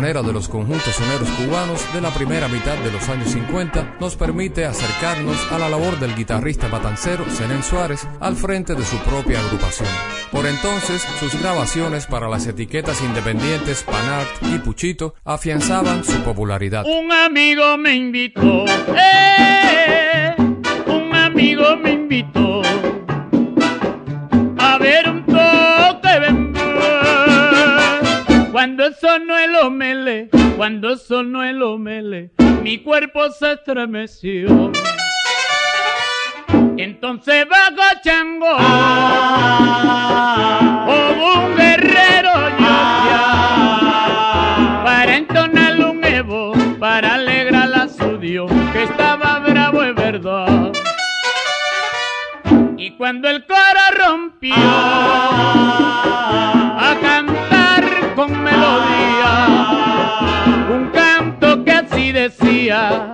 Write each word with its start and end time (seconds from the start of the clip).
Manera 0.00 0.22
de 0.22 0.32
los 0.32 0.48
conjuntos 0.48 0.94
soneros 0.94 1.28
cubanos 1.30 1.92
de 1.92 2.00
la 2.00 2.10
primera 2.10 2.46
mitad 2.46 2.76
de 2.84 2.92
los 2.92 3.08
años 3.08 3.32
50, 3.32 3.96
nos 3.98 4.14
permite 4.14 4.64
acercarnos 4.64 5.36
a 5.50 5.58
la 5.58 5.68
labor 5.68 5.98
del 5.98 6.14
guitarrista 6.14 6.68
matancero 6.68 7.24
Zenén 7.28 7.64
Suárez 7.64 8.06
al 8.20 8.36
frente 8.36 8.76
de 8.76 8.84
su 8.84 8.96
propia 8.98 9.40
agrupación. 9.40 9.88
Por 10.30 10.46
entonces, 10.46 11.02
sus 11.18 11.34
grabaciones 11.42 12.06
para 12.06 12.28
las 12.28 12.46
etiquetas 12.46 13.02
independientes 13.02 13.82
Panart 13.82 14.28
y 14.54 14.60
Puchito 14.60 15.16
afianzaban 15.24 16.04
su 16.04 16.22
popularidad. 16.22 16.86
Un 16.86 17.10
amigo 17.10 17.76
me 17.76 17.96
invitó, 17.96 18.66
eh, 18.96 20.32
un 20.86 21.12
amigo 21.12 21.76
me 21.76 21.90
invitó 21.90 22.57
Cuando 28.58 28.90
sonó 28.92 29.38
el 29.38 29.54
omele, 29.54 30.30
cuando 30.56 30.96
sonó 30.96 31.44
el 31.44 31.62
omele, 31.62 32.32
mi 32.64 32.78
cuerpo 32.78 33.30
se 33.30 33.52
estremeció. 33.52 34.72
Entonces 36.76 37.46
bajo 37.48 37.82
chango, 38.02 38.56
como 40.86 41.34
un 41.34 41.56
guerrero 41.56 42.32
yo 42.58 42.66
ya, 43.06 44.82
para 44.84 45.16
entonar 45.16 45.78
un 45.78 46.04
evo, 46.04 46.52
para 46.80 47.14
alegrar 47.14 47.72
a 47.72 47.86
su 47.86 48.18
Dios, 48.18 48.50
que 48.72 48.82
estaba 48.82 49.38
bravo 49.38 49.84
es 49.84 49.94
verdad. 49.94 50.72
Y 52.76 52.90
cuando 52.96 53.28
el 53.28 53.46
coro 53.46 53.80
rompió 53.96 54.52
a 56.76 56.96
cantar 57.00 57.57
con 58.18 58.42
melodía, 58.42 59.46
un 60.74 60.90
canto 60.90 61.64
que 61.64 61.70
así 61.70 62.10
decía, 62.10 63.12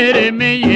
मेरे 0.00 0.30
में 0.30 0.69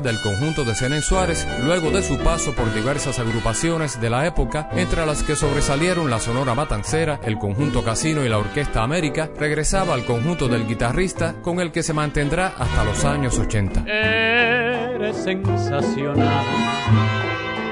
del 0.00 0.20
conjunto 0.20 0.64
de 0.64 0.74
Zenén 0.74 1.02
Suárez, 1.02 1.46
luego 1.64 1.90
de 1.90 2.02
su 2.02 2.18
paso 2.18 2.54
por 2.54 2.72
diversas 2.72 3.18
agrupaciones 3.18 4.00
de 4.00 4.08
la 4.08 4.26
época, 4.26 4.70
entre 4.72 5.04
las 5.04 5.22
que 5.22 5.36
sobresalieron 5.36 6.08
la 6.08 6.18
Sonora 6.18 6.54
Matancera, 6.54 7.20
el 7.24 7.36
conjunto 7.36 7.84
Casino 7.84 8.24
y 8.24 8.28
la 8.28 8.38
Orquesta 8.38 8.82
América, 8.82 9.28
regresaba 9.38 9.92
al 9.92 10.04
conjunto 10.04 10.48
del 10.48 10.66
guitarrista 10.66 11.34
con 11.42 11.60
el 11.60 11.72
que 11.72 11.82
se 11.82 11.92
mantendrá 11.92 12.54
hasta 12.58 12.84
los 12.84 13.04
años 13.04 13.38
80. 13.38 13.84
Eres 13.86 15.16
sensacional, 15.16 16.44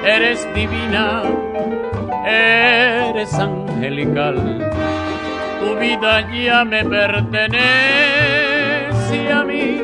eres 0.05 0.47
divina, 0.55 1.23
eres 2.27 3.33
angelical. 3.35 4.71
Tu 5.61 5.79
vida 5.79 6.29
ya 6.33 6.65
me 6.65 6.85
pertenece 6.85 7.61
a 9.33 9.45
mí, 9.45 9.83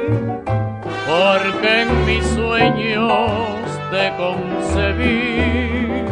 porque 1.06 1.82
en 1.82 2.06
mis 2.06 2.24
sueños 2.26 3.62
te 3.90 4.12
concebí. 4.16 6.04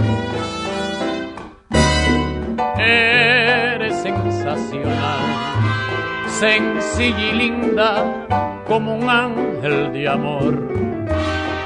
Eres 2.78 3.96
sensacional, 3.96 5.24
sencilla 6.28 7.18
y 7.18 7.32
linda 7.32 8.04
como 8.66 8.96
un 8.96 9.08
ángel 9.08 9.92
de 9.92 10.08
amor, 10.08 10.68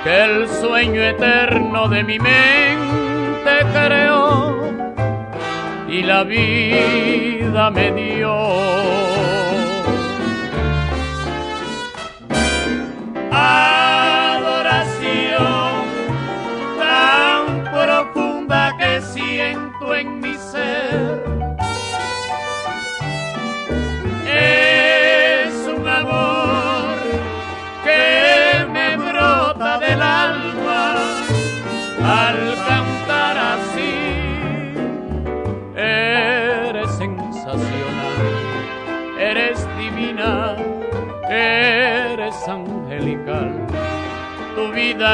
que 0.04 0.24
el 0.24 0.48
sueño 0.48 1.02
eterno 1.02 1.88
de 1.88 2.04
mi 2.04 2.18
mente 2.18 3.52
creó 3.72 4.58
y 5.88 6.02
la 6.02 6.24
vida 6.24 7.70
me 7.70 7.92
dio. 7.92 8.87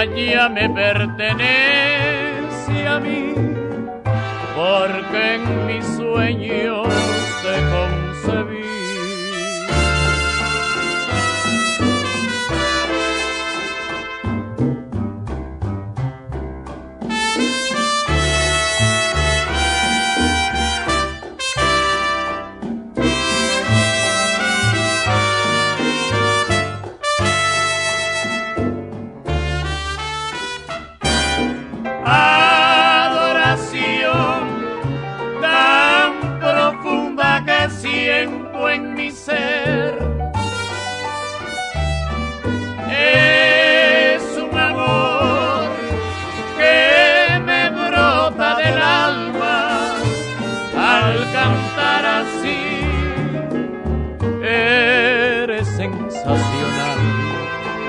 Ya 0.03 0.49
me 0.49 0.69
pertenece 0.69 1.39
a 2.87 2.99
mí, 2.99 3.33
porque 4.55 5.35
en 5.37 5.67
mis 5.67 5.85
sueños 5.97 6.89
sensacional. 55.85 56.99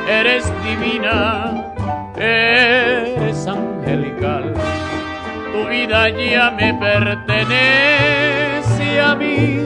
Eres 0.09 0.51
divina, 0.63 1.73
eres 2.17 3.47
angelical. 3.47 4.53
Tu 5.51 5.67
vida 5.69 6.09
ya 6.09 6.51
me 6.51 6.73
pertenece 6.73 7.41
a 9.01 9.15
mí, 9.15 9.65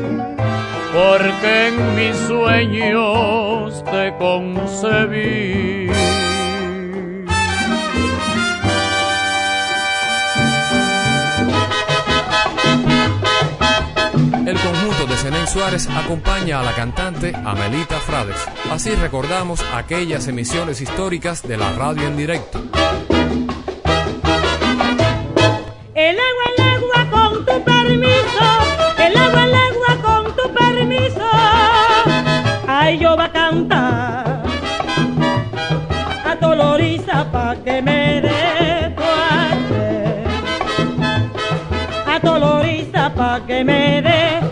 porque 0.93 1.67
en 1.69 1.95
mis 1.95 2.15
sueños 2.27 3.83
te 3.85 4.13
concebí. 4.17 5.89
El 14.31 14.59
conjunto 14.59 15.07
de 15.07 15.15
Zenén 15.15 15.47
Suárez 15.47 15.87
acompaña 15.89 16.59
a 16.59 16.63
la 16.63 16.73
cantante 16.73 17.33
Amelita 17.35 17.99
Frades. 17.99 18.37
Así 18.71 18.91
recordamos 18.95 19.63
aquellas 19.73 20.27
emisiones 20.27 20.81
históricas 20.81 21.41
de 21.47 21.57
la 21.57 21.71
radio 21.73 22.07
en 22.07 22.17
directo. 22.17 22.59
El 25.95 26.17
agua, 26.19 26.45
el 26.57 26.63
agua, 26.63 27.09
con 27.11 27.45
tu 27.45 27.63
permiso. 27.63 28.45
El 28.97 29.17
agua, 29.17 29.43
el 29.45 29.55
agua, 29.55 29.97
con 30.03 30.35
tu 30.35 30.53
permiso. 30.53 31.29
Ay, 32.67 32.99
yo 32.99 33.17
va 33.17 33.25
a 33.25 33.31
cantar 33.31 34.43
a 36.25 36.35
Tolorizapa 36.39 37.55
que 37.63 37.81
me 37.81 38.08
que 43.47 43.63
me 43.63 44.01
dé 44.01 44.48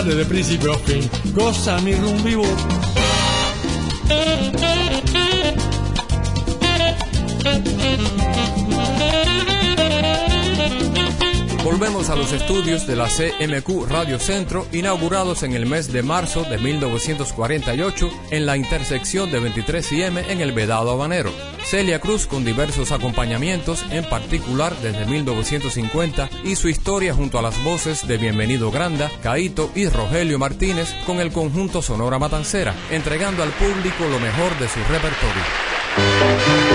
buena 0.00 0.14
desde 0.14 0.24
principio 0.24 0.72
a 0.72 0.78
fin. 0.78 1.08
Goza 1.34 1.78
mi 1.80 1.94
rumbivo. 1.94 2.44
Volvemos 11.64 12.10
a 12.10 12.16
los 12.16 12.32
estudios 12.32 12.86
de 12.86 12.96
la 12.96 13.08
CMQ 13.08 13.88
Radio 13.88 14.18
Centro, 14.18 14.66
inaugurados 14.72 15.42
en 15.42 15.54
el 15.54 15.66
mes 15.66 15.92
de 15.92 16.02
marzo 16.02 16.42
de 16.44 16.58
1948 16.58 18.10
en 18.30 18.46
la 18.46 18.56
intersección 18.56 19.30
de 19.30 19.40
23 19.40 19.92
y 19.92 20.02
M 20.02 20.32
en 20.32 20.40
el 20.40 20.52
Vedado 20.52 20.90
Habanero. 20.90 21.49
Celia 21.70 22.00
Cruz 22.00 22.26
con 22.26 22.44
diversos 22.44 22.90
acompañamientos, 22.90 23.86
en 23.92 24.04
particular 24.08 24.74
desde 24.82 25.06
1950, 25.06 26.28
y 26.42 26.56
su 26.56 26.68
historia 26.68 27.14
junto 27.14 27.38
a 27.38 27.42
las 27.42 27.62
voces 27.62 28.08
de 28.08 28.16
Bienvenido 28.16 28.72
Granda, 28.72 29.08
Caito 29.22 29.70
y 29.76 29.86
Rogelio 29.88 30.36
Martínez 30.36 30.92
con 31.06 31.20
el 31.20 31.30
conjunto 31.30 31.80
Sonora 31.80 32.18
Matancera, 32.18 32.74
entregando 32.90 33.44
al 33.44 33.50
público 33.50 34.04
lo 34.10 34.18
mejor 34.18 34.58
de 34.58 34.68
su 34.68 34.80
repertorio. 34.80 36.69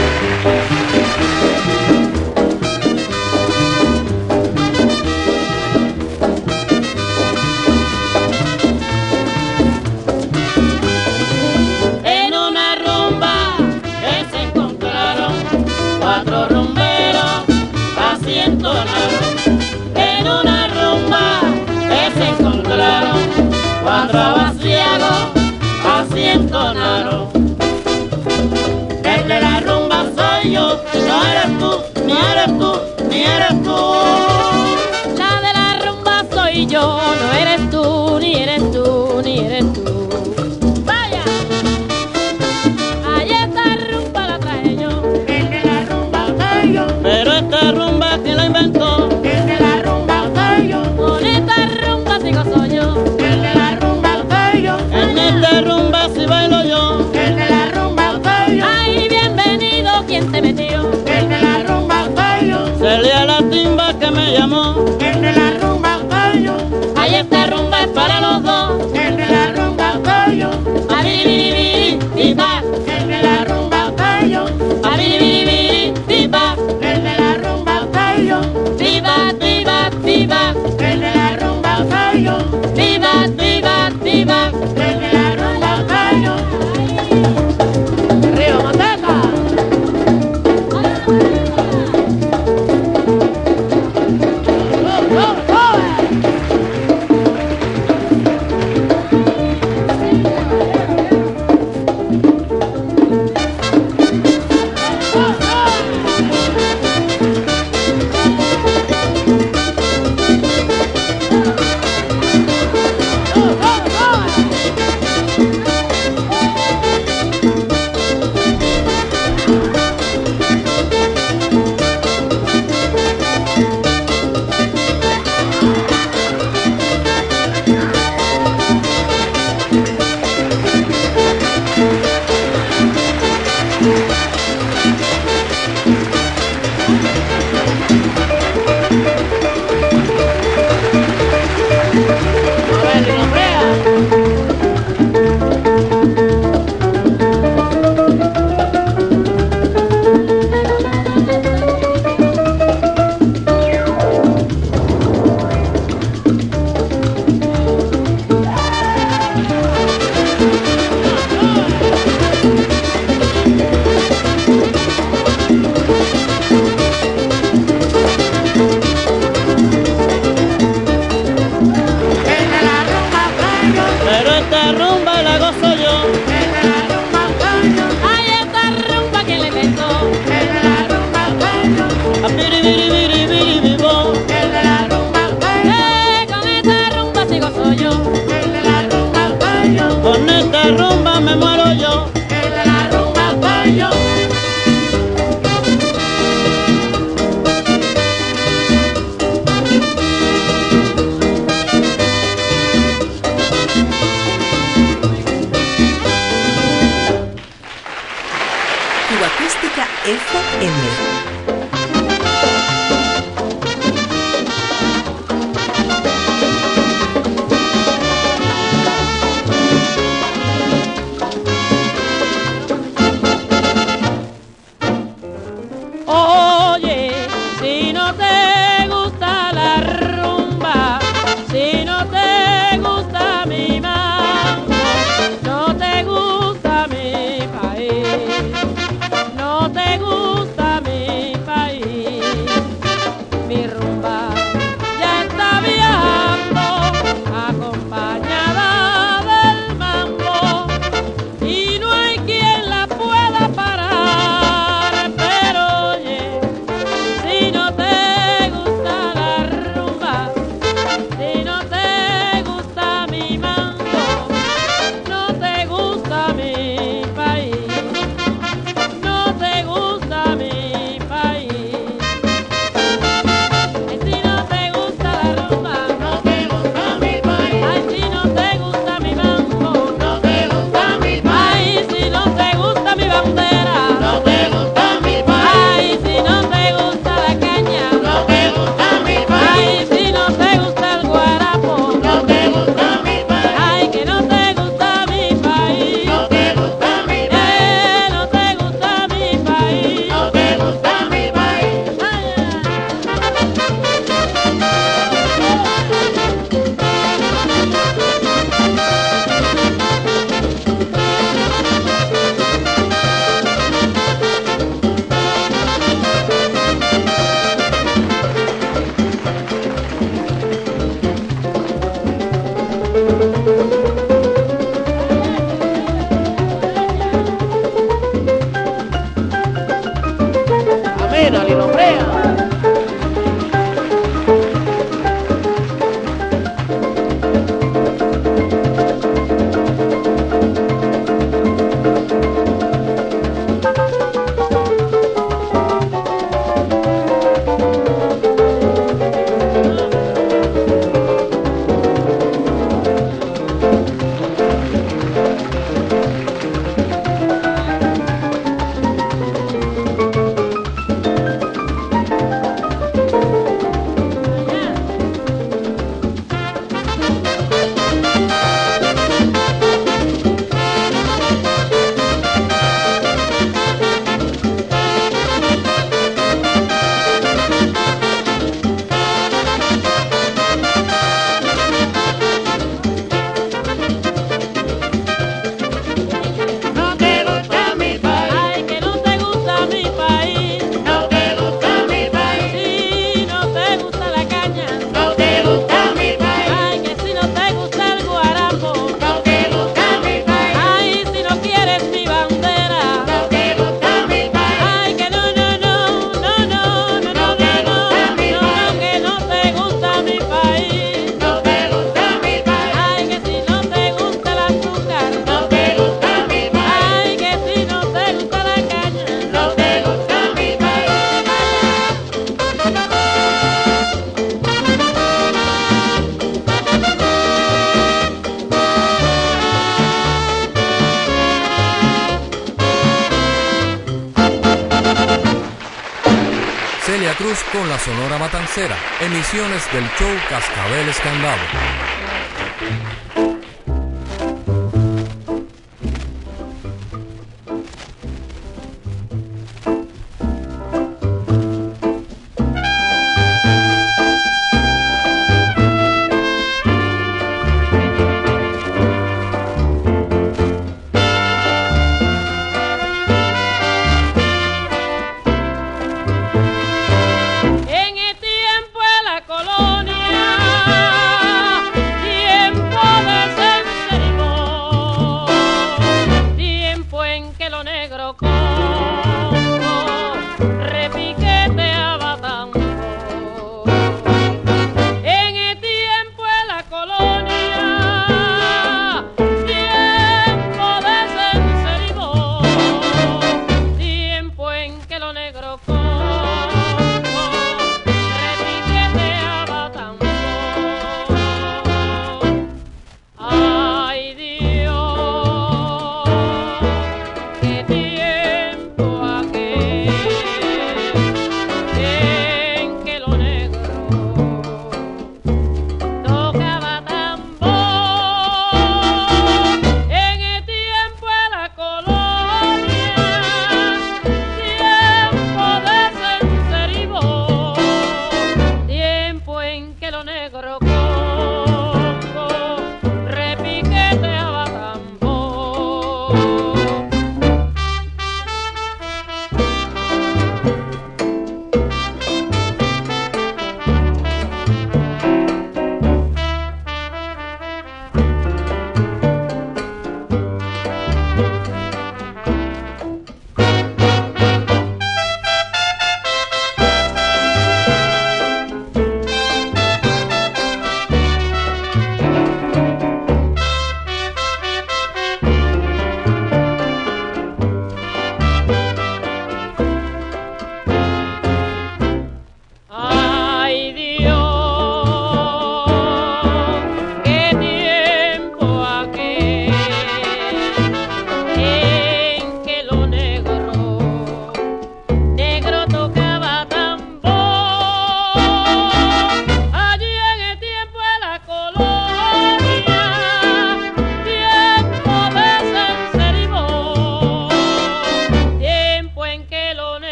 Emisiones 438.57 439.69
del 439.73 439.83
show 439.97 440.09
Cascabel 440.29 440.87
Escandado. 440.87 441.74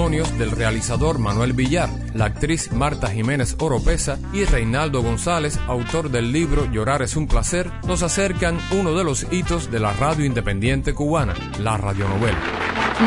Testimonios 0.00 0.38
del 0.38 0.52
realizador 0.52 1.18
Manuel 1.18 1.52
Villar, 1.52 1.90
la 2.14 2.24
actriz 2.24 2.72
Marta 2.72 3.08
Jiménez 3.08 3.54
Oropesa 3.58 4.18
y 4.32 4.44
Reinaldo 4.44 5.02
González, 5.02 5.58
autor 5.66 6.10
del 6.10 6.32
libro 6.32 6.64
Llorar 6.72 7.02
es 7.02 7.16
un 7.16 7.26
placer, 7.26 7.70
nos 7.86 8.02
acercan 8.02 8.58
uno 8.70 8.94
de 8.94 9.04
los 9.04 9.26
hitos 9.30 9.70
de 9.70 9.78
la 9.78 9.92
radio 9.92 10.24
independiente 10.24 10.94
cubana, 10.94 11.34
la 11.62 11.76
radionovela. 11.76 12.38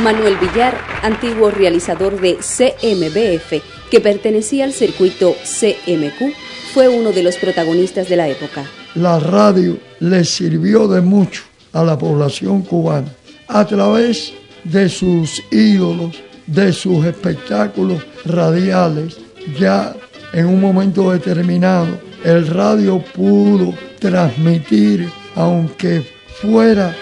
Manuel 0.03 0.38
Villar, 0.38 0.77
antiguo 1.01 1.49
realizador 1.49 2.21
de 2.21 2.36
CMBF, 2.36 3.63
que 3.89 3.99
pertenecía 3.99 4.65
al 4.65 4.73
circuito 4.73 5.34
CMQ, 5.34 6.32
fue 6.75 6.89
uno 6.89 7.12
de 7.12 7.23
los 7.23 7.38
protagonistas 7.38 8.08
de 8.08 8.17
la 8.17 8.27
época. 8.27 8.65
La 8.93 9.19
radio 9.19 9.79
le 9.99 10.23
sirvió 10.25 10.88
de 10.88 11.01
mucho 11.01 11.41
a 11.71 11.84
la 11.84 11.97
población 11.97 12.62
cubana 12.62 13.12
a 13.47 13.65
través 13.65 14.32
de 14.63 14.88
sus 14.89 15.41
ídolos, 15.51 16.21
de 16.47 16.73
sus 16.73 17.06
espectáculos 17.06 18.06
radiales. 18.25 19.17
Ya 19.60 19.95
en 20.34 20.47
un 20.47 20.62
momento 20.62 21.12
determinado, 21.12 21.99
el 22.23 22.47
radio 22.47 23.03
pudo 23.13 23.73
transmitir, 23.99 25.10
aunque 25.36 26.06
fuera 26.41 26.95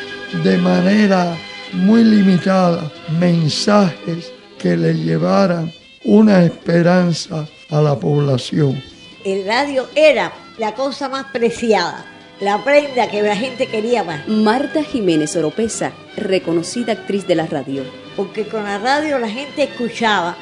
de 0.43 0.57
manera 0.57 1.35
muy 1.73 2.03
limitada, 2.03 2.91
mensajes 3.19 4.31
que 4.57 4.75
le 4.75 4.93
llevaran 4.93 5.71
una 6.03 6.43
esperanza 6.43 7.47
a 7.69 7.81
la 7.81 7.97
población. 7.97 8.81
El 9.23 9.45
radio 9.45 9.87
era 9.95 10.33
la 10.57 10.73
cosa 10.73 11.09
más 11.09 11.27
preciada, 11.31 12.05
la 12.39 12.63
prenda 12.63 13.09
que 13.09 13.21
la 13.21 13.35
gente 13.35 13.67
quería 13.67 14.03
más. 14.03 14.27
Marta 14.27 14.83
Jiménez 14.83 15.35
Oropesa, 15.35 15.93
reconocida 16.17 16.93
actriz 16.93 17.27
de 17.27 17.35
la 17.35 17.45
radio. 17.45 17.83
Porque 18.15 18.47
con 18.47 18.63
la 18.63 18.77
radio 18.77 19.19
la 19.19 19.29
gente 19.29 19.63
escuchaba, 19.63 20.35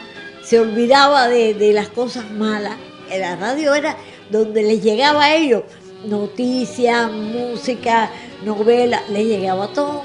se 0.43 0.59
olvidaba 0.59 1.27
de, 1.27 1.71
las 1.73 1.89
cosas 1.89 2.29
malas. 2.31 2.75
La 3.09 3.35
radio 3.35 3.73
era 3.73 3.97
donde 4.29 4.63
les 4.63 4.83
llegaba 4.83 5.25
a 5.25 5.35
ellos 5.35 5.63
noticias, 6.05 7.11
música, 7.11 8.09
novela, 8.43 9.03
les 9.09 9.25
llegaba 9.25 9.67
todo. 9.73 10.03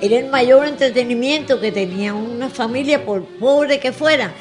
Era 0.00 0.18
el 0.18 0.30
mayor 0.30 0.66
entretenimiento 0.66 1.60
que 1.60 1.72
tenía 1.72 2.14
una 2.14 2.48
familia, 2.48 3.04
por 3.04 3.24
pobre 3.24 3.80
que 3.80 3.92
fuera. 3.92 4.32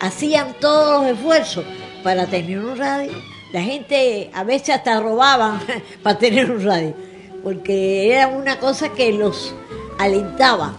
Hacían 0.00 0.54
todos 0.60 1.02
los 1.02 1.12
esfuerzos 1.12 1.64
para 2.02 2.26
tener 2.26 2.58
un 2.58 2.76
radio. 2.76 3.12
La 3.52 3.62
gente 3.62 4.30
a 4.32 4.44
veces 4.44 4.70
hasta 4.70 5.00
robaban 5.00 5.60
para 6.02 6.18
tener 6.18 6.50
un 6.50 6.64
radio, 6.64 6.94
porque 7.42 8.12
era 8.12 8.28
una 8.28 8.58
cosa 8.58 8.90
que 8.90 9.12
los 9.12 9.54
alentaba. 9.98 10.76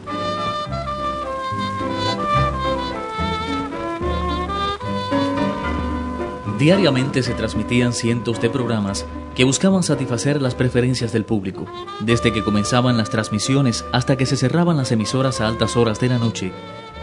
Diariamente 6.63 7.23
se 7.23 7.34
transmitían 7.34 7.91
cientos 7.91 8.39
de 8.39 8.49
programas 8.49 9.06
que 9.36 9.43
buscaban 9.43 9.84
satisfacer 9.84 10.41
las 10.41 10.56
preferencias 10.56 11.12
del 11.12 11.26
público, 11.26 11.65
desde 11.99 12.32
que 12.32 12.41
comenzaban 12.41 12.95
las 12.95 13.10
transmisiones 13.10 13.84
hasta 13.91 14.15
que 14.15 14.26
se 14.26 14.38
cerraban 14.38 14.78
las 14.78 14.93
emisoras 14.93 15.41
a 15.41 15.49
altas 15.49 15.76
horas 15.76 15.99
de 15.99 16.08
la 16.08 16.19
noche. 16.19 16.54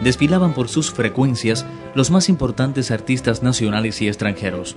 Desfilaban 0.03 0.55
por 0.55 0.71
sus 0.71 0.91
frecuencias 0.91 1.67
los 1.95 2.11
más 2.11 2.31
importantes 2.31 2.91
artistas 2.91 3.43
nacionales 3.43 4.01
y 4.01 4.09
extranjeros. 4.09 4.77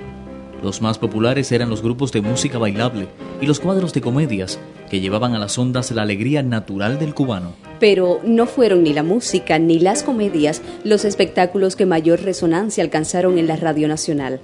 Los 0.62 0.82
más 0.82 0.98
populares 0.98 1.54
eran 1.54 1.70
los 1.70 1.82
grupos 1.82 2.12
de 2.12 2.20
música 2.20 2.58
bailable 2.58 3.08
y 3.40 3.46
los 3.46 3.62
cuadros 3.62 3.94
de 3.94 4.02
comedias, 4.02 4.60
que 4.90 5.00
llevaban 5.00 5.34
a 5.34 5.40
las 5.40 5.58
ondas 5.58 5.92
la 5.92 6.02
alegría 6.02 6.44
natural 6.44 7.00
del 7.00 7.14
cubano. 7.14 7.54
Pero 7.80 8.20
no 8.26 8.48
fueron 8.48 8.84
ni 8.84 8.92
la 8.92 9.04
música 9.04 9.60
ni 9.60 9.80
las 9.80 10.04
comedias 10.04 10.62
los 10.84 11.06
espectáculos 11.06 11.78
que 11.78 11.86
mayor 11.86 12.22
resonancia 12.22 12.84
alcanzaron 12.84 13.38
en 13.38 13.48
la 13.48 13.56
Radio 13.56 13.88
Nacional. 13.88 14.42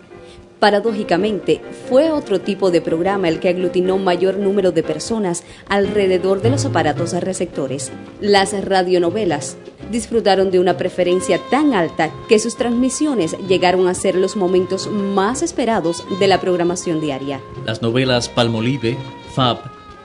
Paradójicamente, 0.60 1.62
fue 1.88 2.12
otro 2.12 2.42
tipo 2.42 2.70
de 2.70 2.82
programa 2.82 3.30
el 3.30 3.40
que 3.40 3.48
aglutinó 3.48 3.98
mayor 3.98 4.38
número 4.38 4.74
de 4.74 4.84
personas 4.84 5.44
alrededor 5.70 6.42
de 6.42 6.50
los 6.50 6.66
aparatos 6.66 7.14
receptores. 7.14 7.92
Las 8.20 8.52
radionovelas 8.66 9.58
disfrutaron 9.90 10.52
de 10.52 10.60
una 10.60 10.76
preferencia 10.76 11.40
tan 11.50 11.74
alta 11.74 12.12
que 12.28 12.40
sus 12.40 12.58
transmisiones 12.58 13.38
llegaron 13.48 13.88
a 13.88 13.94
ser 13.94 14.16
los 14.16 14.36
momentos 14.36 14.88
más 14.92 15.44
esperados 15.44 16.04
de 16.20 16.28
la 16.28 16.42
programación 16.42 17.00
diaria. 17.00 17.40
Las 17.66 17.82
novelas 17.82 18.28
Palmolive, 18.28 18.98
Fab, 19.34 19.60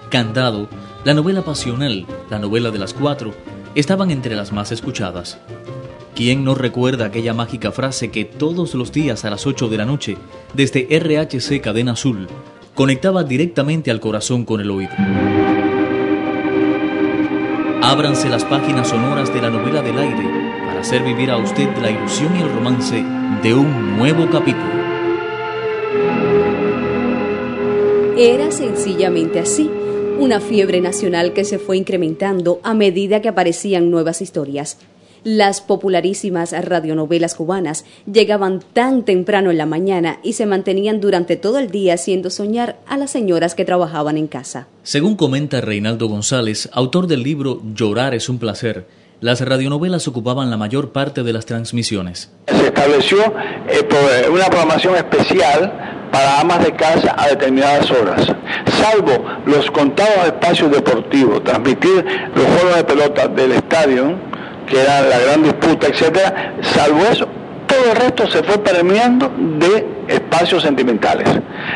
Candado, 0.09 0.69
la 1.05 1.15
novela 1.15 1.43
Pasional, 1.43 2.07
la 2.31 2.39
novela 2.39 2.71
de 2.71 2.79
las 2.79 2.95
cuatro, 2.95 3.35
estaban 3.75 4.13
entre 4.13 4.37
las 4.37 4.53
más 4.53 4.71
escuchadas. 4.71 5.39
¿Quién 6.15 6.45
no 6.45 6.55
recuerda 6.55 7.07
aquella 7.07 7.35
mágica 7.35 7.73
frase 7.73 8.13
que 8.13 8.25
todos 8.25 8.77
los 8.77 8.93
días 8.93 9.25
a 9.25 9.31
las 9.31 9.49
8 9.49 9.69
de 9.69 9.77
la 9.77 9.85
noche, 9.85 10.17
desde 10.55 10.87
RHC 10.89 11.61
Cadena 11.61 11.93
Azul, 11.93 12.29
conectaba 12.73 13.25
directamente 13.25 13.91
al 13.91 13.99
corazón 13.99 14.45
con 14.45 14.61
el 14.61 14.71
oído? 14.71 14.93
Ábranse 17.83 18.29
las 18.29 18.45
páginas 18.45 18.91
sonoras 18.91 19.35
de 19.35 19.43
la 19.43 19.51
novela 19.51 19.83
del 19.83 19.99
aire 19.99 20.25
para 20.65 20.83
hacer 20.83 21.03
vivir 21.03 21.33
a 21.33 21.37
usted 21.37 21.69
la 21.83 21.91
ilusión 21.91 22.37
y 22.37 22.43
el 22.43 22.53
romance 22.53 23.05
de 23.43 23.53
un 23.53 23.97
nuevo 23.97 24.31
capítulo. 24.31 24.73
Era 28.17 28.53
sencillamente 28.53 29.41
así, 29.41 29.69
una 30.21 30.39
fiebre 30.39 30.81
nacional 30.81 31.33
que 31.33 31.43
se 31.43 31.59
fue 31.59 31.77
incrementando 31.77 32.61
a 32.63 32.73
medida 32.73 33.21
que 33.21 33.29
aparecían 33.29 33.91
nuevas 33.91 34.23
historias. 34.23 34.79
Las 35.25 35.63
popularísimas 35.63 36.53
radionovelas 36.53 37.35
cubanas 37.35 37.87
llegaban 38.05 38.61
tan 38.75 39.05
temprano 39.05 39.51
en 39.51 39.57
la 39.57 39.65
mañana 39.65 40.19
y 40.23 40.35
se 40.35 40.45
mantenían 40.45 41.01
durante 41.01 41.37
todo 41.37 41.59
el 41.59 41.71
día 41.71 41.95
haciendo 41.95 42.29
soñar 42.29 42.77
a 42.87 42.99
las 42.99 43.11
señoras 43.11 43.55
que 43.55 43.65
trabajaban 43.65 44.19
en 44.19 44.27
casa. 44.27 44.69
Según 44.83 45.17
comenta 45.17 45.63
Reinaldo 45.63 46.09
González, 46.09 46.69
autor 46.73 47.07
del 47.07 47.23
libro 47.23 47.63
Llorar 47.75 48.15
es 48.15 48.29
un 48.29 48.39
placer, 48.39 48.87
las 49.21 49.41
radionovelas 49.41 50.07
ocupaban 50.09 50.51
la 50.51 50.59
mayor 50.59 50.93
parte 50.93 51.23
de 51.23 51.33
las 51.33 51.47
transmisiones. 51.47 52.31
Se 52.47 52.67
estableció 52.67 53.21
eh, 53.67 54.29
una 54.31 54.45
programación 54.47 54.97
especial 54.97 55.95
para 56.13 56.41
amas 56.41 56.63
de 56.63 56.73
casa 56.77 57.15
a 57.17 57.29
determinadas 57.29 57.91
horas. 57.91 58.27
Salvo 58.67 59.25
los 59.47 59.71
contados 59.71 60.27
espacios 60.27 60.71
deportivos, 60.71 61.43
transmitir 61.43 62.05
los 62.35 62.45
juegos 62.45 62.77
de 62.77 62.85
pelota 62.85 63.29
del 63.29 63.53
estadio, 63.53 64.19
que 64.67 64.81
era 64.81 65.03
la 65.03 65.19
gran 65.19 65.43
disputa, 65.43 65.87
etcétera, 65.89 66.55
salvo 66.63 67.01
eso, 67.11 67.29
todo 67.67 67.93
el 67.93 67.97
resto 67.97 68.27
se 68.29 68.43
fue 68.43 68.59
permeando 68.59 69.31
de 69.59 69.87
espacios 70.09 70.63
sentimentales. 70.63 71.29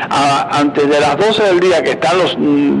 Antes 0.09 0.89
de 0.89 0.99
las 0.99 1.17
12 1.17 1.43
del 1.43 1.59
día 1.59 1.83
que 1.83 1.91
están 1.91 2.17
los, 2.17 2.37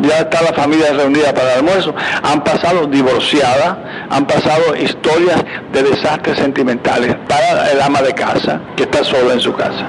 ya 0.07 0.19
está 0.19 0.41
la 0.41 0.53
familia 0.53 0.93
reunida 0.93 1.33
para 1.33 1.53
el 1.53 1.59
almuerzo, 1.59 1.93
han 2.23 2.43
pasado 2.43 2.87
divorciadas, 2.87 3.77
han 4.09 4.25
pasado 4.25 4.75
historias 4.75 5.43
de 5.73 5.83
desastres 5.83 6.37
sentimentales 6.37 7.15
para 7.27 7.71
el 7.71 7.81
ama 7.81 8.01
de 8.01 8.13
casa 8.13 8.61
que 8.75 8.83
está 8.83 9.03
sola 9.03 9.33
en 9.33 9.39
su 9.39 9.53
casa. 9.53 9.87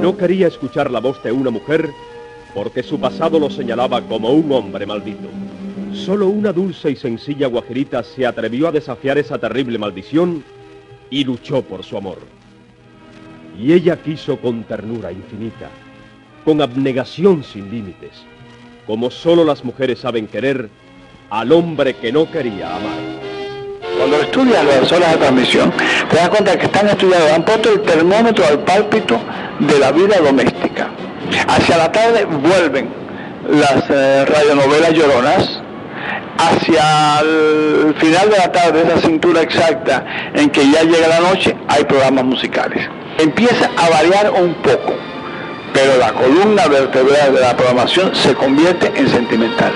No 0.00 0.16
quería 0.16 0.48
escuchar 0.48 0.90
la 0.90 1.00
voz 1.00 1.22
de 1.22 1.32
una 1.32 1.50
mujer 1.50 1.90
porque 2.54 2.82
su 2.82 3.00
pasado 3.00 3.38
lo 3.38 3.50
señalaba 3.50 4.00
como 4.02 4.30
un 4.30 4.50
hombre 4.52 4.86
maldito. 4.86 5.28
Solo 5.94 6.26
una 6.26 6.52
dulce 6.52 6.90
y 6.90 6.96
sencilla 6.96 7.46
guajerita 7.46 8.02
se 8.02 8.26
atrevió 8.26 8.68
a 8.68 8.72
desafiar 8.72 9.16
esa 9.16 9.38
terrible 9.38 9.78
maldición 9.78 10.44
y 11.08 11.24
luchó 11.24 11.62
por 11.62 11.84
su 11.84 11.96
amor. 11.96 12.18
Y 13.58 13.72
ella 13.72 13.96
quiso 13.96 14.38
con 14.38 14.64
ternura 14.64 15.12
infinita, 15.12 15.70
con 16.44 16.60
abnegación 16.60 17.44
sin 17.44 17.70
límites, 17.70 18.10
como 18.86 19.08
solo 19.08 19.44
las 19.44 19.64
mujeres 19.64 20.00
saben 20.00 20.26
querer 20.26 20.68
al 21.30 21.52
hombre 21.52 21.94
que 21.94 22.10
no 22.10 22.28
quería 22.28 22.74
amar. 22.74 22.98
Cuando 23.96 24.16
estudias 24.16 24.64
las 24.64 24.90
horas 24.90 25.12
de 25.12 25.18
transmisión, 25.18 25.72
te 26.10 26.16
das 26.16 26.28
cuenta 26.28 26.58
que 26.58 26.66
están 26.66 26.88
estudiando, 26.88 27.34
han 27.34 27.44
puesto 27.44 27.72
el 27.72 27.82
termómetro 27.82 28.44
al 28.44 28.58
pálpito 28.64 29.20
de 29.60 29.78
la 29.78 29.92
vida 29.92 30.18
doméstica. 30.18 30.90
Hacia 31.46 31.78
la 31.78 31.92
tarde 31.92 32.24
vuelven 32.24 32.88
las 33.48 33.88
eh, 33.88 34.24
radionovelas 34.24 34.92
lloronas, 34.92 35.63
hacia 36.38 37.20
el 37.20 37.94
final 37.98 38.30
de 38.30 38.36
la 38.36 38.52
tarde, 38.52 38.82
esa 38.82 39.00
cintura 39.00 39.42
exacta 39.42 40.04
en 40.34 40.50
que 40.50 40.70
ya 40.70 40.82
llega 40.82 41.08
la 41.08 41.20
noche, 41.20 41.56
hay 41.68 41.84
programas 41.84 42.24
musicales. 42.24 42.88
Empieza 43.18 43.70
a 43.76 43.90
variar 43.90 44.30
un 44.30 44.54
poco, 44.54 44.94
pero 45.72 45.96
la 45.98 46.12
columna 46.12 46.66
vertebral 46.66 47.34
de 47.34 47.40
la 47.40 47.56
programación 47.56 48.14
se 48.14 48.34
convierte 48.34 48.92
en 48.96 49.08
sentimental. 49.08 49.72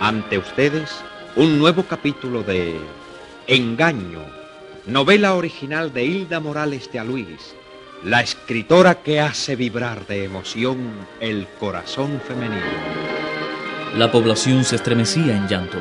Ante 0.00 0.38
ustedes, 0.38 1.02
un 1.34 1.58
nuevo 1.58 1.82
capítulo 1.82 2.44
de 2.44 2.76
Engaño, 3.48 4.20
novela 4.86 5.34
original 5.34 5.92
de 5.92 6.04
Hilda 6.04 6.38
Morales 6.38 6.92
de 6.92 7.00
Aluís, 7.00 7.56
la 8.04 8.20
escritora 8.20 8.96
que 8.96 9.20
hace 9.20 9.56
vibrar 9.56 10.06
de 10.06 10.24
emoción 10.24 10.78
el 11.20 11.46
corazón 11.58 12.20
femenino. 12.26 12.60
La 13.96 14.12
población 14.12 14.64
se 14.64 14.76
estremecía 14.76 15.36
en 15.36 15.48
llanto. 15.48 15.78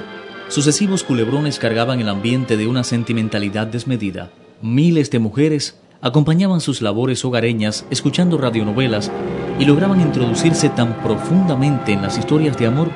Sucesivos 0.47 1.03
culebrones 1.03 1.59
cargaban 1.59 1.99
el 1.99 2.09
ambiente 2.09 2.55
de 2.55 2.67
una 2.67 2.83
sentimentalidad 2.83 3.67
desmedida. 3.67 4.31
Miles 4.61 5.11
de 5.11 5.19
mujeres 5.19 5.79
acompañaban 6.01 6.61
sus 6.61 6.81
labores 6.81 7.25
hogareñas 7.25 7.85
escuchando 7.89 8.37
radionovelas 8.37 9.11
y 9.59 9.65
lograban 9.65 10.01
introducirse 10.01 10.69
tan 10.69 10.93
profundamente 11.01 11.91
en 11.91 12.01
las 12.01 12.17
historias 12.17 12.57
de 12.57 12.67
amor 12.67 12.89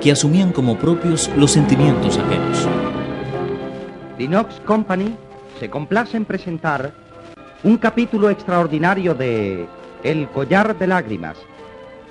que 0.00 0.12
asumían 0.12 0.52
como 0.52 0.78
propios 0.78 1.30
los 1.36 1.52
sentimientos 1.52 2.18
ajenos. 2.18 2.68
Linox 4.18 4.60
Company 4.60 5.14
se 5.58 5.70
complace 5.70 6.16
en 6.16 6.24
presentar 6.24 7.05
un 7.64 7.78
capítulo 7.78 8.30
extraordinario 8.30 9.14
de 9.14 9.66
El 10.04 10.28
collar 10.28 10.78
de 10.78 10.86
lágrimas, 10.86 11.36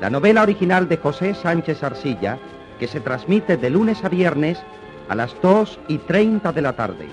la 0.02 0.10
novela 0.10 0.42
original 0.42 0.90
de 0.90 0.98
José 0.98 1.34
Sánchez 1.36 1.84
Arcilla, 1.84 2.40
que 2.80 2.88
se 2.88 3.00
transmite 3.00 3.58
de 3.58 3.70
lunes 3.70 4.04
a 4.04 4.10
viernes 4.10 4.58
a 5.08 5.16
las 5.16 5.36
2 5.42 5.80
y 5.88 6.00
30 6.00 6.52
de 6.52 6.62
la 6.62 6.74
tarde. 6.74 7.08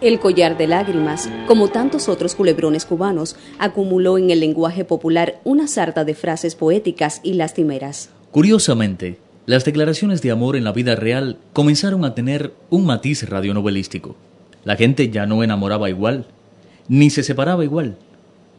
El 0.00 0.18
collar 0.18 0.58
de 0.58 0.66
lágrimas, 0.66 1.30
como 1.46 1.68
tantos 1.68 2.08
otros 2.08 2.34
culebrones 2.34 2.84
cubanos, 2.84 3.36
acumuló 3.58 4.18
en 4.18 4.30
el 4.30 4.40
lenguaje 4.40 4.84
popular 4.84 5.40
una 5.44 5.66
sarta 5.66 6.04
de 6.04 6.14
frases 6.14 6.54
poéticas 6.56 7.20
y 7.22 7.34
lastimeras. 7.34 8.10
Curiosamente, 8.32 9.18
las 9.46 9.64
declaraciones 9.64 10.20
de 10.20 10.30
amor 10.30 10.56
en 10.56 10.64
la 10.64 10.72
vida 10.72 10.94
real 10.96 11.38
comenzaron 11.52 12.04
a 12.04 12.14
tener 12.14 12.52
un 12.68 12.84
matiz 12.84 13.28
radionovelístico. 13.28 14.16
La 14.64 14.76
gente 14.76 15.08
ya 15.08 15.26
no 15.26 15.42
enamoraba 15.42 15.88
igual, 15.88 16.26
ni 16.88 17.10
se 17.10 17.22
separaba 17.22 17.64
igual. 17.64 17.96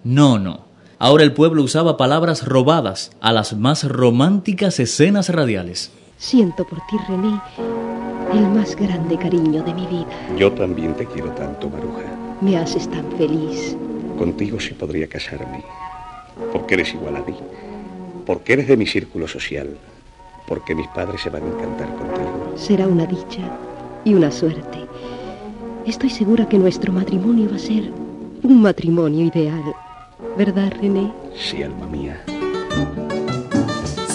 No, 0.03 0.39
no. 0.39 0.61
Ahora 0.99 1.23
el 1.23 1.33
pueblo 1.33 1.63
usaba 1.63 1.97
palabras 1.97 2.45
robadas 2.45 3.11
a 3.19 3.33
las 3.33 3.55
más 3.57 3.83
románticas 3.83 4.79
escenas 4.79 5.29
radiales. 5.29 5.91
Siento 6.17 6.65
por 6.65 6.79
ti, 6.87 6.97
René, 7.09 7.41
el 8.33 8.47
más 8.47 8.75
grande 8.75 9.17
cariño 9.17 9.63
de 9.63 9.73
mi 9.73 9.85
vida. 9.87 10.07
Yo 10.37 10.51
también 10.53 10.93
te 10.93 11.05
quiero 11.05 11.31
tanto, 11.31 11.69
Maruja. 11.69 12.03
Me 12.39 12.57
haces 12.57 12.89
tan 12.89 13.11
feliz. 13.17 13.75
Contigo 14.17 14.59
sí 14.59 14.73
podría 14.73 15.07
casarme, 15.07 15.63
porque 16.53 16.75
eres 16.75 16.93
igual 16.93 17.17
a 17.17 17.21
mí, 17.21 17.35
porque 18.25 18.53
eres 18.53 18.67
de 18.67 18.77
mi 18.77 18.85
círculo 18.85 19.27
social, 19.27 19.77
porque 20.47 20.75
mis 20.75 20.87
padres 20.89 21.21
se 21.21 21.29
van 21.29 21.43
a 21.43 21.47
encantar 21.47 21.87
contigo. 21.95 22.53
Será 22.55 22.87
una 22.87 23.05
dicha 23.05 23.41
y 24.05 24.13
una 24.13 24.31
suerte. 24.31 24.85
Estoy 25.85 26.09
segura 26.09 26.47
que 26.47 26.57
nuestro 26.57 26.93
matrimonio 26.93 27.49
va 27.49 27.57
a 27.57 27.59
ser 27.59 27.91
un 28.43 28.61
matrimonio 28.61 29.25
ideal. 29.25 29.63
¿Verdad, 30.37 30.73
René? 30.79 31.11
Sí, 31.35 31.63
alma 31.63 31.87
mía. 31.87 32.23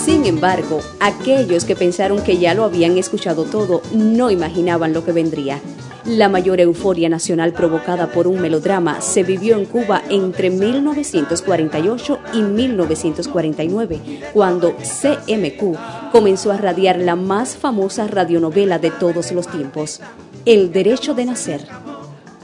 Sin 0.05 0.27
embargo, 0.27 0.81
aquellos 1.01 1.65
que 1.65 1.77
pensaron 1.77 2.23
que 2.23 2.39
ya 2.39 2.55
lo 2.55 2.65
habían 2.65 2.97
escuchado 2.97 3.45
todo 3.45 3.83
no 3.93 4.31
imaginaban 4.31 4.93
lo 4.93 5.05
que 5.05 5.13
vendría. 5.13 5.61
La 6.05 6.29
mayor 6.31 6.61
euforia 6.61 7.11
nacional 7.11 7.53
provocada 7.53 8.11
por 8.13 8.27
un 8.27 8.41
melodrama 8.41 9.03
se 9.03 9.23
vivió 9.23 9.57
en 9.57 9.67
Cuba 9.67 10.03
entre 10.09 10.49
1948 10.49 12.19
y 12.33 12.41
1949, 12.41 14.01
cuando 14.33 14.75
CMQ 14.77 16.11
comenzó 16.11 16.53
a 16.53 16.57
radiar 16.57 16.99
la 16.99 17.17
más 17.17 17.57
famosa 17.57 18.07
radionovela 18.07 18.79
de 18.79 18.91
todos 18.91 19.33
los 19.33 19.49
tiempos, 19.49 20.01
El 20.47 20.73
Derecho 20.73 21.13
de 21.13 21.27
Nacer. 21.27 21.88